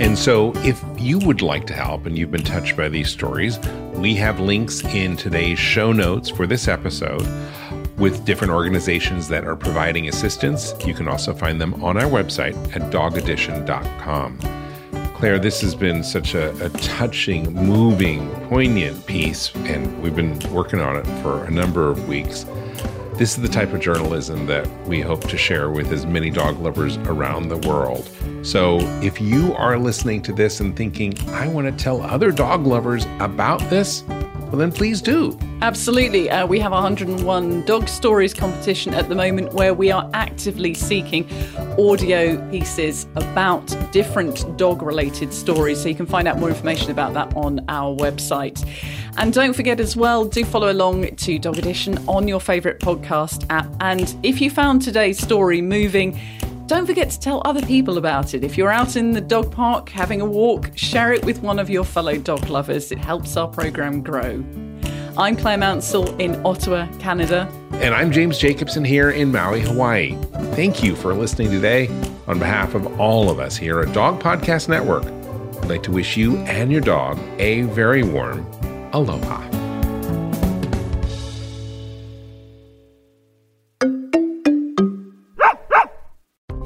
And 0.00 0.16
so, 0.16 0.52
if 0.56 0.82
you 0.96 1.18
would 1.18 1.42
like 1.42 1.66
to 1.66 1.74
help 1.74 2.06
and 2.06 2.16
you've 2.16 2.30
been 2.30 2.44
touched 2.44 2.76
by 2.76 2.88
these 2.88 3.10
stories, 3.10 3.58
we 3.94 4.14
have 4.14 4.40
links 4.40 4.82
in 4.84 5.16
today's 5.16 5.58
show 5.58 5.92
notes 5.92 6.30
for 6.30 6.46
this 6.46 6.68
episode 6.68 7.26
with 7.98 8.24
different 8.24 8.52
organizations 8.52 9.28
that 9.28 9.44
are 9.44 9.56
providing 9.56 10.08
assistance. 10.08 10.72
You 10.86 10.94
can 10.94 11.08
also 11.08 11.34
find 11.34 11.60
them 11.60 11.82
on 11.82 11.96
our 11.96 12.08
website 12.08 12.54
at 12.74 12.92
dogedition.com. 12.92 14.57
Claire, 15.18 15.40
this 15.40 15.60
has 15.62 15.74
been 15.74 16.04
such 16.04 16.34
a, 16.34 16.50
a, 16.64 16.68
touching, 16.78 17.52
moving, 17.52 18.30
poignant 18.48 19.04
piece, 19.04 19.52
and 19.52 20.00
we've 20.00 20.14
been 20.14 20.38
working 20.52 20.78
on 20.78 20.94
it 20.94 21.04
for 21.22 21.42
a 21.42 21.50
number 21.50 21.90
of 21.90 22.06
weeks. 22.06 22.46
This 23.14 23.36
is 23.36 23.42
the 23.42 23.48
type 23.48 23.72
of 23.72 23.80
journalism 23.80 24.46
that 24.46 24.68
we 24.86 25.00
hope 25.00 25.22
to 25.28 25.36
share 25.36 25.70
with 25.70 25.90
as 25.90 26.06
many 26.06 26.30
dog 26.30 26.60
lovers 26.60 26.98
around 26.98 27.48
the 27.48 27.56
world. 27.68 28.08
So 28.42 28.78
if 29.02 29.20
you 29.20 29.54
are 29.54 29.76
listening 29.76 30.22
to 30.22 30.32
this 30.32 30.60
and 30.60 30.76
thinking, 30.76 31.18
I 31.30 31.48
want 31.48 31.66
to 31.66 31.72
tell 31.72 32.00
other 32.00 32.30
dog 32.30 32.64
lovers 32.64 33.04
about 33.18 33.58
this, 33.70 34.04
well, 34.48 34.56
then 34.56 34.72
please 34.72 35.02
do. 35.02 35.38
Absolutely. 35.60 36.30
Uh, 36.30 36.46
we 36.46 36.58
have 36.58 36.72
a 36.72 36.76
101 36.76 37.64
Dog 37.66 37.88
Stories 37.88 38.32
competition 38.32 38.94
at 38.94 39.08
the 39.08 39.14
moment 39.14 39.52
where 39.52 39.74
we 39.74 39.90
are 39.90 40.08
actively 40.14 40.72
seeking 40.72 41.28
audio 41.78 42.36
pieces 42.50 43.06
about 43.16 43.66
different 43.92 44.56
dog 44.56 44.80
related 44.80 45.34
stories. 45.34 45.82
So 45.82 45.88
you 45.88 45.94
can 45.94 46.06
find 46.06 46.26
out 46.26 46.38
more 46.38 46.48
information 46.48 46.90
about 46.90 47.12
that 47.14 47.36
on 47.36 47.62
our 47.68 47.94
website. 47.94 48.66
And 49.18 49.34
don't 49.34 49.52
forget 49.52 49.80
as 49.80 49.96
well, 49.96 50.24
do 50.24 50.44
follow 50.44 50.72
along 50.72 51.16
to 51.16 51.38
Dog 51.38 51.58
Edition 51.58 51.98
on 52.08 52.26
your 52.26 52.40
favourite 52.40 52.78
podcast 52.78 53.44
app. 53.50 53.70
And 53.80 54.16
if 54.22 54.40
you 54.40 54.48
found 54.48 54.80
today's 54.80 55.18
story 55.18 55.60
moving, 55.60 56.18
don't 56.68 56.86
forget 56.86 57.08
to 57.08 57.18
tell 57.18 57.40
other 57.46 57.62
people 57.62 57.96
about 57.96 58.34
it. 58.34 58.44
If 58.44 58.58
you're 58.58 58.70
out 58.70 58.94
in 58.94 59.12
the 59.12 59.22
dog 59.22 59.50
park 59.50 59.88
having 59.88 60.20
a 60.20 60.26
walk, 60.26 60.70
share 60.74 61.14
it 61.14 61.24
with 61.24 61.40
one 61.40 61.58
of 61.58 61.70
your 61.70 61.82
fellow 61.82 62.18
dog 62.18 62.50
lovers. 62.50 62.92
It 62.92 62.98
helps 62.98 63.38
our 63.38 63.48
programme 63.48 64.02
grow. 64.02 64.44
I'm 65.16 65.34
Claire 65.34 65.56
Mansell 65.56 66.14
in 66.20 66.44
Ottawa, 66.44 66.86
Canada. 66.98 67.50
And 67.72 67.94
I'm 67.94 68.12
James 68.12 68.36
Jacobson 68.38 68.84
here 68.84 69.10
in 69.10 69.32
Maui, 69.32 69.62
Hawaii. 69.62 70.14
Thank 70.54 70.82
you 70.82 70.94
for 70.94 71.14
listening 71.14 71.50
today. 71.50 71.88
On 72.26 72.38
behalf 72.38 72.74
of 72.74 73.00
all 73.00 73.30
of 73.30 73.40
us 73.40 73.56
here 73.56 73.80
at 73.80 73.94
Dog 73.94 74.22
Podcast 74.22 74.68
Network, 74.68 75.06
I'd 75.62 75.70
like 75.70 75.82
to 75.84 75.90
wish 75.90 76.18
you 76.18 76.36
and 76.38 76.70
your 76.70 76.82
dog 76.82 77.18
a 77.38 77.62
very 77.62 78.02
warm 78.02 78.46
aloha. 78.92 79.57